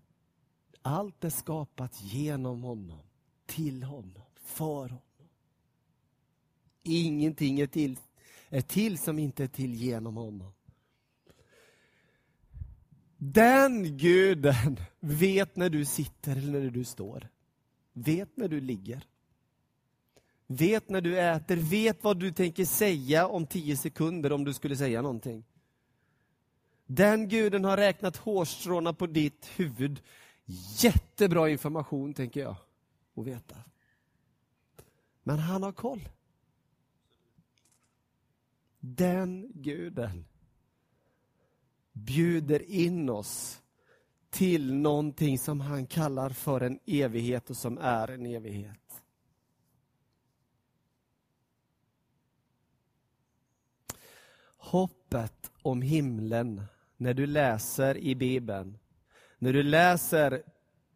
Allt 0.81 1.23
är 1.23 1.29
skapat 1.29 2.01
genom 2.01 2.63
honom, 2.63 2.99
till 3.45 3.83
honom, 3.83 4.23
för 4.35 4.89
honom. 4.89 5.01
Ingenting 6.83 7.59
är 7.59 7.67
till 7.67 7.97
är 8.51 8.61
till 8.61 8.97
som 8.97 9.19
inte 9.19 9.43
är 9.43 9.47
till 9.47 9.73
genom 9.73 10.15
honom. 10.15 10.53
Den 13.17 13.97
guden 13.97 14.79
vet 14.99 15.55
när 15.55 15.69
du 15.69 15.85
sitter 15.85 16.35
eller 16.35 16.59
när 16.59 16.69
du 16.69 16.83
står. 16.83 17.27
Vet 17.93 18.37
när 18.37 18.47
du 18.47 18.61
ligger. 18.61 19.05
Vet 20.47 20.89
när 20.89 21.01
du 21.01 21.19
äter, 21.19 21.55
vet 21.55 22.03
vad 22.03 22.19
du 22.19 22.31
tänker 22.31 22.65
säga 22.65 23.27
om 23.27 23.47
tio 23.47 23.77
sekunder 23.77 24.31
om 24.31 24.43
du 24.43 24.53
skulle 24.53 24.75
säga 24.75 25.01
någonting. 25.01 25.43
Den 26.85 27.27
guden 27.27 27.63
har 27.63 27.77
räknat 27.77 28.17
hårstråna 28.17 28.93
på 28.93 29.07
ditt 29.07 29.49
huvud. 29.55 30.01
Jättebra 30.77 31.49
information, 31.49 32.13
tänker 32.13 32.39
jag, 32.39 32.55
att 33.15 33.25
veta. 33.25 33.55
Men 35.23 35.39
han 35.39 35.63
har 35.63 35.71
koll. 35.71 36.09
Den 38.83 39.51
guden 39.53 40.25
bjuder 41.93 42.61
in 42.71 43.09
oss 43.09 43.61
till 44.29 44.73
någonting 44.73 45.39
som 45.39 45.61
han 45.61 45.85
kallar 45.85 46.29
för 46.29 46.61
en 46.61 46.79
evighet 46.85 47.49
och 47.49 47.57
som 47.57 47.77
är 47.77 48.07
en 48.07 48.25
evighet. 48.25 49.03
Hoppet 54.57 55.51
om 55.61 55.81
himlen 55.81 56.63
när 56.97 57.13
du 57.13 57.25
läser 57.25 57.97
i 57.97 58.15
Bibeln, 58.15 58.77
när 59.37 59.53
du 59.53 59.63
läser 59.63 60.43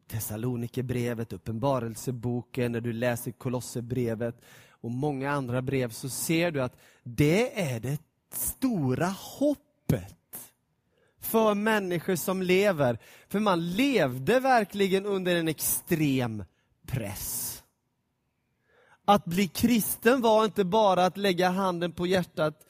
Thessalonikerbrevet, 0.07 1.33
Uppenbarelseboken, 1.33 2.71
när 2.71 2.81
du 2.81 2.93
läser 2.93 3.31
Kolosserbrevet, 3.31 4.41
och 4.85 4.91
många 4.91 5.31
andra 5.31 5.61
brev 5.61 5.89
så 5.89 6.09
ser 6.09 6.51
du 6.51 6.61
att 6.61 6.77
det 7.03 7.61
är 7.73 7.79
det 7.79 7.99
stora 8.31 9.07
hoppet 9.07 10.53
för 11.19 11.53
människor 11.53 12.15
som 12.15 12.41
lever. 12.41 12.99
För 13.27 13.39
man 13.39 13.69
levde 13.69 14.39
verkligen 14.39 15.05
under 15.05 15.35
en 15.35 15.47
extrem 15.47 16.43
press. 16.87 17.63
Att 19.05 19.25
bli 19.25 19.47
kristen 19.47 20.21
var 20.21 20.45
inte 20.45 20.63
bara 20.63 21.05
att 21.05 21.17
lägga 21.17 21.49
handen 21.49 21.91
på 21.91 22.07
hjärtat 22.07 22.67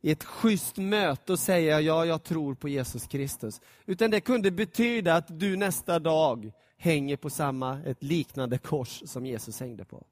i 0.00 0.10
ett 0.10 0.24
schysst 0.24 0.76
möte 0.76 1.32
och 1.32 1.38
säga 1.38 1.80
ja, 1.80 2.04
jag 2.04 2.22
tror 2.22 2.54
på 2.54 2.68
Jesus 2.68 3.06
Kristus. 3.06 3.60
Utan 3.86 4.10
det 4.10 4.20
kunde 4.20 4.50
betyda 4.50 5.14
att 5.14 5.40
du 5.40 5.56
nästa 5.56 5.98
dag 5.98 6.52
hänger 6.76 7.16
på 7.16 7.30
samma, 7.30 7.82
ett 7.82 8.02
liknande 8.02 8.58
kors 8.58 9.02
som 9.06 9.26
Jesus 9.26 9.60
hängde 9.60 9.84
på. 9.84 10.06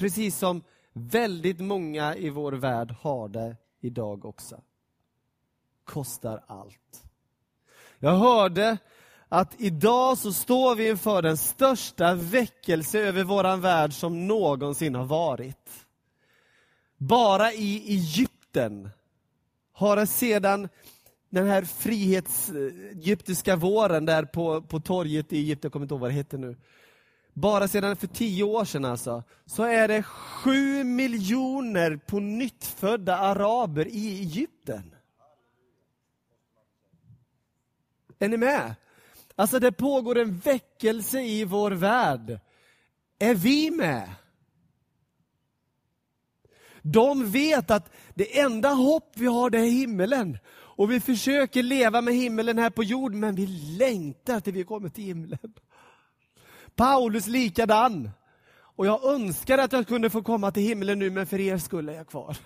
Precis 0.00 0.38
som 0.38 0.62
väldigt 0.92 1.60
många 1.60 2.16
i 2.16 2.30
vår 2.30 2.52
värld 2.52 2.94
har 3.00 3.28
det 3.28 3.56
idag 3.80 4.24
också. 4.24 4.60
Kostar 5.84 6.44
allt. 6.46 7.04
Jag 7.98 8.16
hörde 8.16 8.78
att 9.28 9.54
idag 9.58 10.18
så 10.18 10.32
står 10.32 10.74
vi 10.74 10.88
inför 10.88 11.22
den 11.22 11.36
största 11.36 12.14
väckelse 12.14 12.98
över 12.98 13.24
vår 13.24 13.56
värld 13.56 13.92
som 13.92 14.26
någonsin 14.26 14.94
har 14.94 15.04
varit. 15.04 15.86
Bara 16.96 17.52
i 17.52 17.92
Egypten 17.94 18.90
har 19.72 19.96
det 19.96 20.06
sedan 20.06 20.68
den 21.30 21.46
här 21.46 21.62
frihets 21.62 22.50
egyptiska 22.92 23.56
våren 23.56 24.04
där 24.04 24.24
på, 24.24 24.62
på 24.62 24.80
torget 24.80 25.32
i 25.32 25.38
Egypten, 25.38 25.68
jag 25.68 25.72
kommer 25.72 25.84
inte 25.84 25.94
ihåg 25.94 26.00
vad 26.00 26.10
det 26.10 26.14
heter 26.14 26.38
nu, 26.38 26.56
bara 27.40 27.68
sedan 27.68 27.96
för 27.96 28.06
tio 28.06 28.44
år 28.44 28.64
sedan 28.64 28.84
alltså, 28.84 29.22
så 29.46 29.62
är 29.62 29.88
det 29.88 30.02
sju 30.02 30.84
miljoner 30.84 31.96
på 31.96 32.20
nyttfödda 32.20 33.16
araber 33.16 33.88
i 33.88 34.20
Egypten. 34.20 34.94
Är 38.18 38.28
ni 38.28 38.36
med? 38.36 38.74
Alltså 39.36 39.58
det 39.58 39.72
pågår 39.72 40.18
en 40.18 40.38
väckelse 40.38 41.20
i 41.20 41.44
vår 41.44 41.70
värld. 41.70 42.40
Är 43.18 43.34
vi 43.34 43.70
med? 43.70 44.10
De 46.82 47.30
vet 47.30 47.70
att 47.70 47.92
det 48.14 48.38
enda 48.38 48.68
hopp 48.68 49.12
vi 49.14 49.26
har 49.26 49.50
det 49.50 49.58
är 49.58 49.70
himmelen. 49.70 50.38
Och 50.48 50.90
vi 50.90 51.00
försöker 51.00 51.62
leva 51.62 52.00
med 52.00 52.14
himmelen 52.14 52.58
här 52.58 52.70
på 52.70 52.84
jorden, 52.84 53.20
men 53.20 53.34
vi 53.34 53.46
längtar 53.78 54.40
till 54.40 54.52
vi 54.52 54.64
kommer 54.64 54.88
till 54.88 55.04
himlen. 55.04 55.54
Paulus 56.80 57.26
likadan. 57.26 58.10
Och 58.52 58.86
jag 58.86 59.04
önskar 59.04 59.58
att 59.58 59.72
jag 59.72 59.86
kunde 59.86 60.10
få 60.10 60.22
komma 60.22 60.50
till 60.50 60.62
himlen 60.62 60.98
nu, 60.98 61.10
men 61.10 61.26
för 61.26 61.40
er 61.40 61.58
skull 61.58 61.88
är 61.88 61.92
jag 61.92 62.06
kvar. 62.06 62.36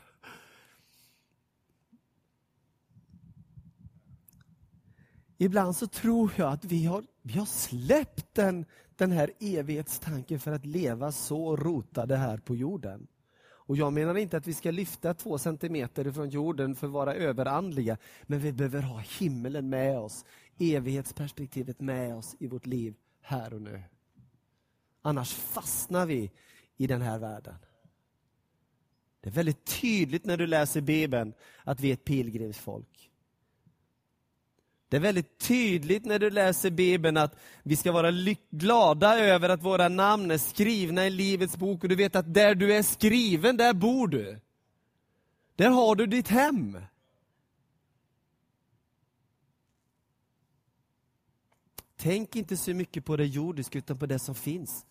Ibland 5.39 5.77
så 5.77 5.87
tror 5.87 6.33
jag 6.37 6.53
att 6.53 6.65
vi 6.65 6.85
har, 6.85 7.05
vi 7.23 7.39
har 7.39 7.47
släppt 7.47 8.35
den, 8.35 8.65
den 8.97 9.13
här 9.13 9.31
evighetstanken 9.41 10.41
för 10.41 10.53
att 10.53 10.67
leva 10.67 11.13
så 11.13 11.57
rotade 11.57 12.17
här 12.17 12.39
på 12.39 12.57
jorden. 12.57 13.07
Och 13.47 13.77
Jag 13.77 13.93
menar 13.93 14.15
inte 14.15 14.37
att 14.37 14.47
vi 14.47 14.55
ska 14.55 14.71
lyfta 14.71 15.15
två 15.15 15.39
centimeter 15.39 16.13
från 16.13 16.29
jorden 16.29 16.75
för 16.75 16.87
att 16.87 16.93
vara 16.93 17.15
överandliga, 17.15 17.97
men 18.23 18.41
vi 18.41 18.53
behöver 18.53 18.83
ha 18.83 19.03
himmelen 19.19 19.69
med 19.69 19.99
oss, 19.99 20.25
evighetsperspektivet 20.59 21.81
med 21.81 22.15
oss 22.15 22.37
i 22.39 22.47
vårt 22.47 22.67
liv 22.67 22.95
här 23.23 23.55
och 23.55 23.63
nu. 23.63 23.83
Annars 25.07 25.33
fastnar 25.33 26.07
vi 26.07 26.31
i 26.77 26.87
den 26.87 27.03
här 27.03 27.19
världen. 27.19 27.55
Det 29.21 29.29
är 29.29 29.33
väldigt 29.33 29.65
tydligt 29.81 30.25
när 30.25 30.37
du 30.37 30.47
läser 30.47 30.81
Bibeln 30.81 31.35
att 31.65 31.81
vi 31.81 31.89
är 31.89 31.93
ett 31.93 32.05
pilgrimsfolk. 32.05 33.11
Det 34.89 34.97
är 34.97 35.01
väldigt 35.01 35.39
tydligt 35.39 36.05
när 36.05 36.19
du 36.19 36.31
läser 36.31 36.71
Bibeln 36.71 37.17
att 37.17 37.37
vi 37.63 37.77
ska 37.77 37.93
vara 37.93 38.11
glada 38.51 39.19
över 39.19 39.49
att 39.49 39.63
våra 39.63 39.89
namn 39.89 40.31
är 40.31 40.39
skrivna 40.39 41.07
i 41.07 41.11
Livets 41.11 41.57
bok 41.57 41.83
och 41.83 41.89
du 41.89 41.95
vet 41.95 42.17
att 42.17 42.35
där 42.35 42.55
du 42.55 42.75
är 42.75 42.83
skriven, 42.83 43.57
där 43.57 43.75
bor 43.75 44.09
du. 44.09 44.41
Där 45.57 45.71
har 45.71 45.95
du 45.95 46.07
ditt 46.07 46.29
hem. 46.29 46.79
Tänk 51.97 52.37
inte 52.37 52.57
så 52.57 52.75
mycket 52.75 53.05
på 53.05 53.17
det 53.17 53.27
jordiska 53.27 53.79
utan 53.79 53.99
på 53.99 54.07
det 54.07 54.19
som 54.19 54.35
finns 54.35 54.87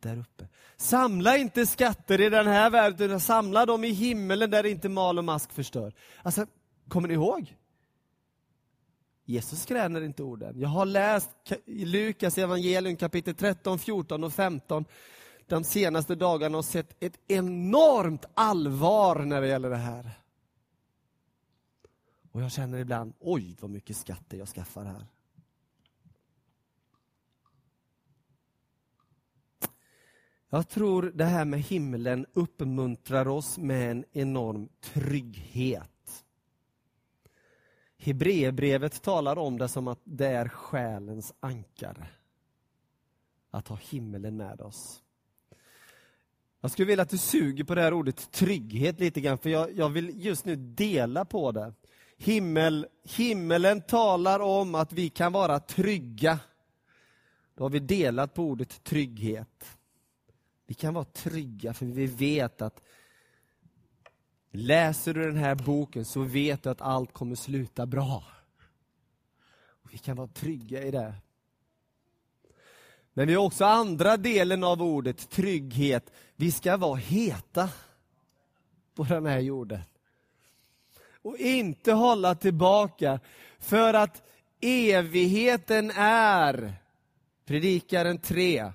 där 0.00 0.18
uppe. 0.18 0.48
Samla 0.76 1.36
inte 1.36 1.66
skatter 1.66 2.20
i 2.20 2.30
den 2.30 2.46
här 2.46 2.70
världen, 2.70 3.06
utan 3.06 3.20
samla 3.20 3.66
dem 3.66 3.84
i 3.84 3.90
himmelen 3.90 4.50
där 4.50 4.66
inte 4.66 4.88
mal 4.88 5.18
och 5.18 5.24
mask 5.24 5.52
förstör. 5.52 5.94
Alltså, 6.22 6.46
kommer 6.88 7.08
ni 7.08 7.14
ihåg? 7.14 7.56
Jesus 9.24 9.62
skränar 9.62 10.00
inte 10.00 10.22
orden. 10.22 10.60
Jag 10.60 10.68
har 10.68 10.86
läst 10.86 11.30
Lukas 11.66 12.38
evangelium 12.38 12.96
kapitel 12.96 13.34
13, 13.34 13.78
14 13.78 14.24
och 14.24 14.32
15 14.32 14.84
de 15.46 15.64
senaste 15.64 16.14
dagarna 16.14 16.58
och 16.58 16.64
sett 16.64 16.96
ett 17.00 17.18
enormt 17.28 18.24
allvar 18.34 19.24
när 19.24 19.40
det 19.40 19.48
gäller 19.48 19.70
det 19.70 19.76
här. 19.76 20.10
Och 22.32 22.42
jag 22.42 22.52
känner 22.52 22.78
ibland, 22.78 23.14
oj 23.20 23.56
vad 23.60 23.70
mycket 23.70 23.96
skatter 23.96 24.38
jag 24.38 24.48
skaffar 24.48 24.84
här. 24.84 25.06
Jag 30.50 30.68
tror 30.68 31.12
det 31.14 31.24
här 31.24 31.44
med 31.44 31.60
himlen 31.60 32.26
uppmuntrar 32.32 33.28
oss 33.28 33.58
med 33.58 33.90
en 33.90 34.04
enorm 34.12 34.68
trygghet. 34.80 36.24
Hebreerbrevet 37.98 39.02
talar 39.02 39.38
om 39.38 39.58
det 39.58 39.68
som 39.68 39.88
att 39.88 40.00
det 40.04 40.26
är 40.26 40.48
själens 40.48 41.34
ankare. 41.40 42.06
Att 43.50 43.68
ha 43.68 43.76
himlen 43.76 44.36
med 44.36 44.60
oss. 44.60 45.02
Jag 46.60 46.70
skulle 46.70 46.86
vilja 46.86 47.02
att 47.02 47.10
du 47.10 47.18
suger 47.18 47.64
på 47.64 47.74
det 47.74 47.82
här 47.82 47.92
ordet 47.92 48.30
trygghet 48.32 49.00
lite 49.00 49.20
grann, 49.20 49.38
för 49.38 49.50
jag, 49.50 49.72
jag 49.72 49.88
vill 49.88 50.24
just 50.24 50.44
nu 50.44 50.56
dela 50.56 51.24
på 51.24 51.52
det. 51.52 51.72
Himmel, 52.16 52.86
himmelen 53.16 53.82
talar 53.82 54.40
om 54.40 54.74
att 54.74 54.92
vi 54.92 55.08
kan 55.08 55.32
vara 55.32 55.60
trygga. 55.60 56.38
Då 57.54 57.64
har 57.64 57.70
vi 57.70 57.78
delat 57.78 58.34
på 58.34 58.42
ordet 58.42 58.84
trygghet. 58.84 59.77
Vi 60.68 60.74
kan 60.74 60.94
vara 60.94 61.04
trygga 61.04 61.74
för 61.74 61.86
vi 61.86 62.06
vet 62.06 62.62
att 62.62 62.82
Läser 64.50 65.14
du 65.14 65.24
den 65.24 65.36
här 65.36 65.54
boken 65.54 66.04
så 66.04 66.22
vet 66.22 66.62
du 66.62 66.70
att 66.70 66.80
allt 66.80 67.12
kommer 67.12 67.34
sluta 67.34 67.86
bra. 67.86 68.24
Och 69.82 69.94
vi 69.94 69.98
kan 69.98 70.16
vara 70.16 70.28
trygga 70.28 70.82
i 70.82 70.90
det. 70.90 71.14
Men 73.12 73.28
vi 73.28 73.34
har 73.34 73.44
också 73.44 73.64
andra 73.64 74.16
delen 74.16 74.64
av 74.64 74.82
ordet, 74.82 75.30
trygghet. 75.30 76.12
Vi 76.36 76.52
ska 76.52 76.76
vara 76.76 76.96
heta 76.96 77.70
på 78.94 79.04
den 79.04 79.26
här 79.26 79.40
jorden. 79.40 79.80
Och 81.22 81.36
inte 81.36 81.92
hålla 81.92 82.34
tillbaka, 82.34 83.20
för 83.58 83.94
att 83.94 84.22
evigheten 84.60 85.90
är, 85.96 86.74
Predikaren 87.44 88.18
3, 88.18 88.72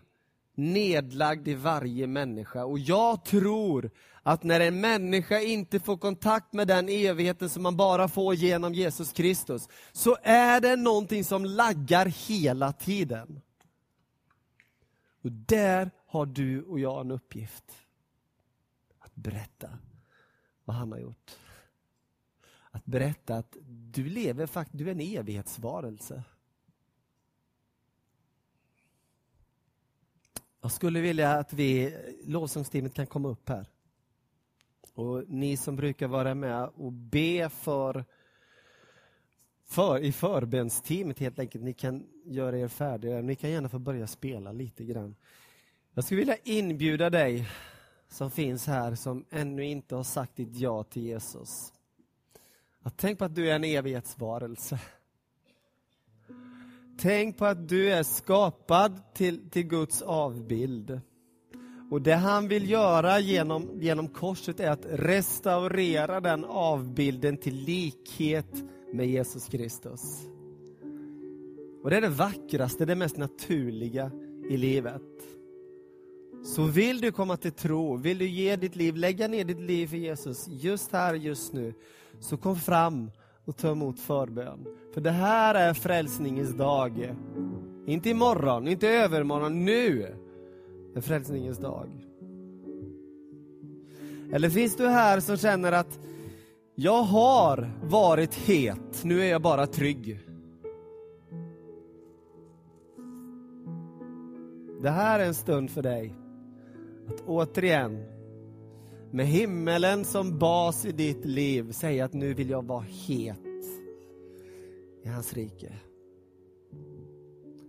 nedlagd 0.56 1.47
i 1.47 1.54
varje 1.54 2.08
människa. 2.08 2.66
Och 2.66 2.80
jag 2.80 3.26
tror 3.26 3.91
att 4.24 4.43
när 4.43 4.60
en 4.60 4.82
människa 4.82 5.39
inte 5.39 5.80
får 5.80 5.97
kontakt 5.97 6.54
med 6.54 6.68
den 6.68 6.89
evigheten 6.89 7.49
som 7.49 7.64
man 7.64 7.78
bara 7.78 8.08
får 8.08 8.36
genom 8.36 8.74
Jesus 8.74 9.12
Kristus, 9.12 9.70
så 9.91 10.18
är 10.24 10.62
det 10.62 10.76
någonting 10.76 11.24
som 11.24 11.45
laggar 11.45 12.06
hela 12.06 12.74
tiden. 12.74 13.41
Och 15.24 15.32
där 15.32 15.91
har 16.06 16.26
du 16.26 16.64
och 16.64 16.80
jag 16.80 17.01
en 17.01 17.12
uppgift. 17.12 17.64
Att 18.99 19.16
berätta 19.16 19.70
vad 20.66 20.76
han 20.76 20.91
har 20.91 20.99
gjort. 20.99 21.32
Att 22.72 22.86
berätta 22.86 23.36
att 23.36 23.58
du 23.68 24.06
lever 24.10 24.45
faktiskt, 24.45 24.78
du 24.78 24.88
är 24.88 24.91
en 24.91 24.99
evighetsvarelse. 24.99 26.24
Jag 30.64 30.72
skulle 30.72 31.01
vilja 31.01 31.32
att 31.32 31.53
vi, 31.53 31.95
lovsångsteamet 32.26 32.93
kan 32.93 33.07
komma 33.07 33.30
upp 33.30 33.49
här. 33.49 33.66
Och 34.93 35.24
ni 35.28 35.57
som 35.57 35.76
brukar 35.76 36.07
vara 36.07 36.36
med 36.36 36.70
och 36.76 36.91
be 36.91 37.49
för, 37.49 38.05
för 39.66 39.99
i 39.99 40.11
förbönsteamet 40.11 41.20
helt 41.20 41.39
enkelt, 41.39 41.64
ni 41.64 41.74
kan 41.74 42.07
göra 42.26 42.57
er 42.57 42.68
färdiga. 42.68 43.22
Ni 43.22 43.36
kan 43.36 43.49
gärna 43.49 43.70
få 43.70 43.80
börja 43.80 44.07
spela 44.07 44.51
lite 44.51 44.84
grann. 44.84 45.16
Jag 45.93 46.03
skulle 46.03 46.20
vilja 46.20 46.38
inbjuda 46.43 47.09
dig 47.09 47.49
som 48.07 48.32
finns 48.32 48.68
här 48.68 48.95
som 48.95 49.26
ännu 49.30 49.66
inte 49.66 49.95
har 49.95 50.03
sagt 50.03 50.36
ditt 50.36 50.55
ja 50.55 50.84
till 50.84 51.03
Jesus. 51.03 51.74
Att 52.82 52.97
tänk 52.97 53.20
på 53.20 53.26
att 53.26 53.36
du 53.36 53.49
är 53.49 53.55
en 53.55 53.64
evighetsvarelse. 53.64 54.80
Tänk 57.04 57.38
på 57.38 57.45
att 57.45 57.70
du 57.70 57.91
är 57.91 58.04
skapad 58.04 59.14
till, 59.14 59.49
till 59.49 59.64
Guds 59.64 60.01
avbild. 60.01 61.01
Och 61.91 62.01
det 62.01 62.16
han 62.16 62.47
vill 62.47 62.70
göra 62.70 63.20
genom, 63.20 63.82
genom 63.82 64.08
korset 64.08 64.60
är 64.60 64.70
att 64.70 64.86
restaurera 64.89 66.20
den 66.20 66.45
avbilden 66.45 67.38
till 67.38 67.56
likhet 67.56 68.64
med 68.93 69.08
Jesus 69.08 69.45
Kristus. 69.45 70.01
Och 71.84 71.89
det 71.89 71.97
är 71.97 72.01
det 72.01 72.10
vackraste, 72.10 72.86
det 72.86 72.95
mest 72.95 73.18
naturliga 73.18 74.12
i 74.49 74.58
livet. 74.58 75.01
Så 76.45 76.64
vill 76.64 77.01
du 77.01 77.12
komma 77.12 77.38
till 77.38 77.51
tro, 77.51 77.95
vill 77.95 78.18
du 78.18 78.28
ge 78.28 78.56
ditt 78.56 78.76
liv, 78.76 78.95
lägga 78.95 79.28
ner 79.28 79.43
ditt 79.43 79.62
liv 79.62 79.88
för 79.88 79.97
Jesus 79.97 80.47
just 80.47 80.91
här, 80.91 81.14
just 81.14 81.54
nu, 81.54 81.74
så 82.20 82.38
kom 82.38 82.56
fram 82.56 83.12
och 83.45 83.57
ta 83.57 83.71
emot 83.71 83.99
förbön. 83.99 84.65
För 84.93 85.01
det 85.01 85.11
här 85.11 85.55
är 85.55 85.73
frälsningens 85.73 86.53
dag. 86.53 87.15
Inte 87.85 88.09
imorgon, 88.09 88.67
inte 88.67 88.87
övermorgon, 88.87 89.65
nu 89.65 90.15
är 90.95 91.01
frälsningens 91.01 91.57
dag. 91.57 91.89
Eller 94.33 94.49
finns 94.49 94.75
du 94.75 94.87
här 94.87 95.19
som 95.19 95.37
känner 95.37 95.71
att 95.71 95.99
jag 96.75 97.03
har 97.03 97.71
varit 97.83 98.33
het, 98.33 99.03
nu 99.03 99.21
är 99.21 99.25
jag 99.25 99.41
bara 99.41 99.67
trygg. 99.67 100.19
Det 104.81 104.89
här 104.89 105.19
är 105.19 105.25
en 105.25 105.33
stund 105.33 105.71
för 105.71 105.81
dig 105.81 106.15
att 107.07 107.21
återigen 107.25 108.12
med 109.14 109.28
himmelen 109.28 110.05
som 110.05 110.39
bas 110.39 110.86
i 110.86 110.91
ditt 110.91 111.26
liv 111.26 111.72
säga 111.72 112.05
att 112.05 112.14
nu 112.14 112.34
vill 112.34 112.49
jag 112.49 112.66
vara 112.66 112.86
het 113.07 113.38
i 115.03 115.09
hans 115.09 115.34
rike. 115.34 115.74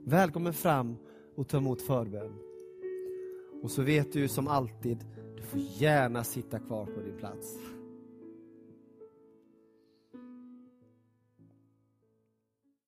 Välkommen 0.05 0.53
fram 0.53 0.97
och 1.37 1.49
ta 1.49 1.57
emot 1.57 1.83
förbön. 1.83 2.33
Och 3.63 3.71
så 3.71 3.83
vet 3.83 4.13
du 4.13 4.29
som 4.29 4.49
alltid, 4.49 5.05
du 5.37 5.43
får 5.43 5.61
gärna 5.61 6.25
sitta 6.25 6.59
kvar 6.59 6.87
på 6.87 7.01
din 7.01 7.17
plats. 7.19 7.59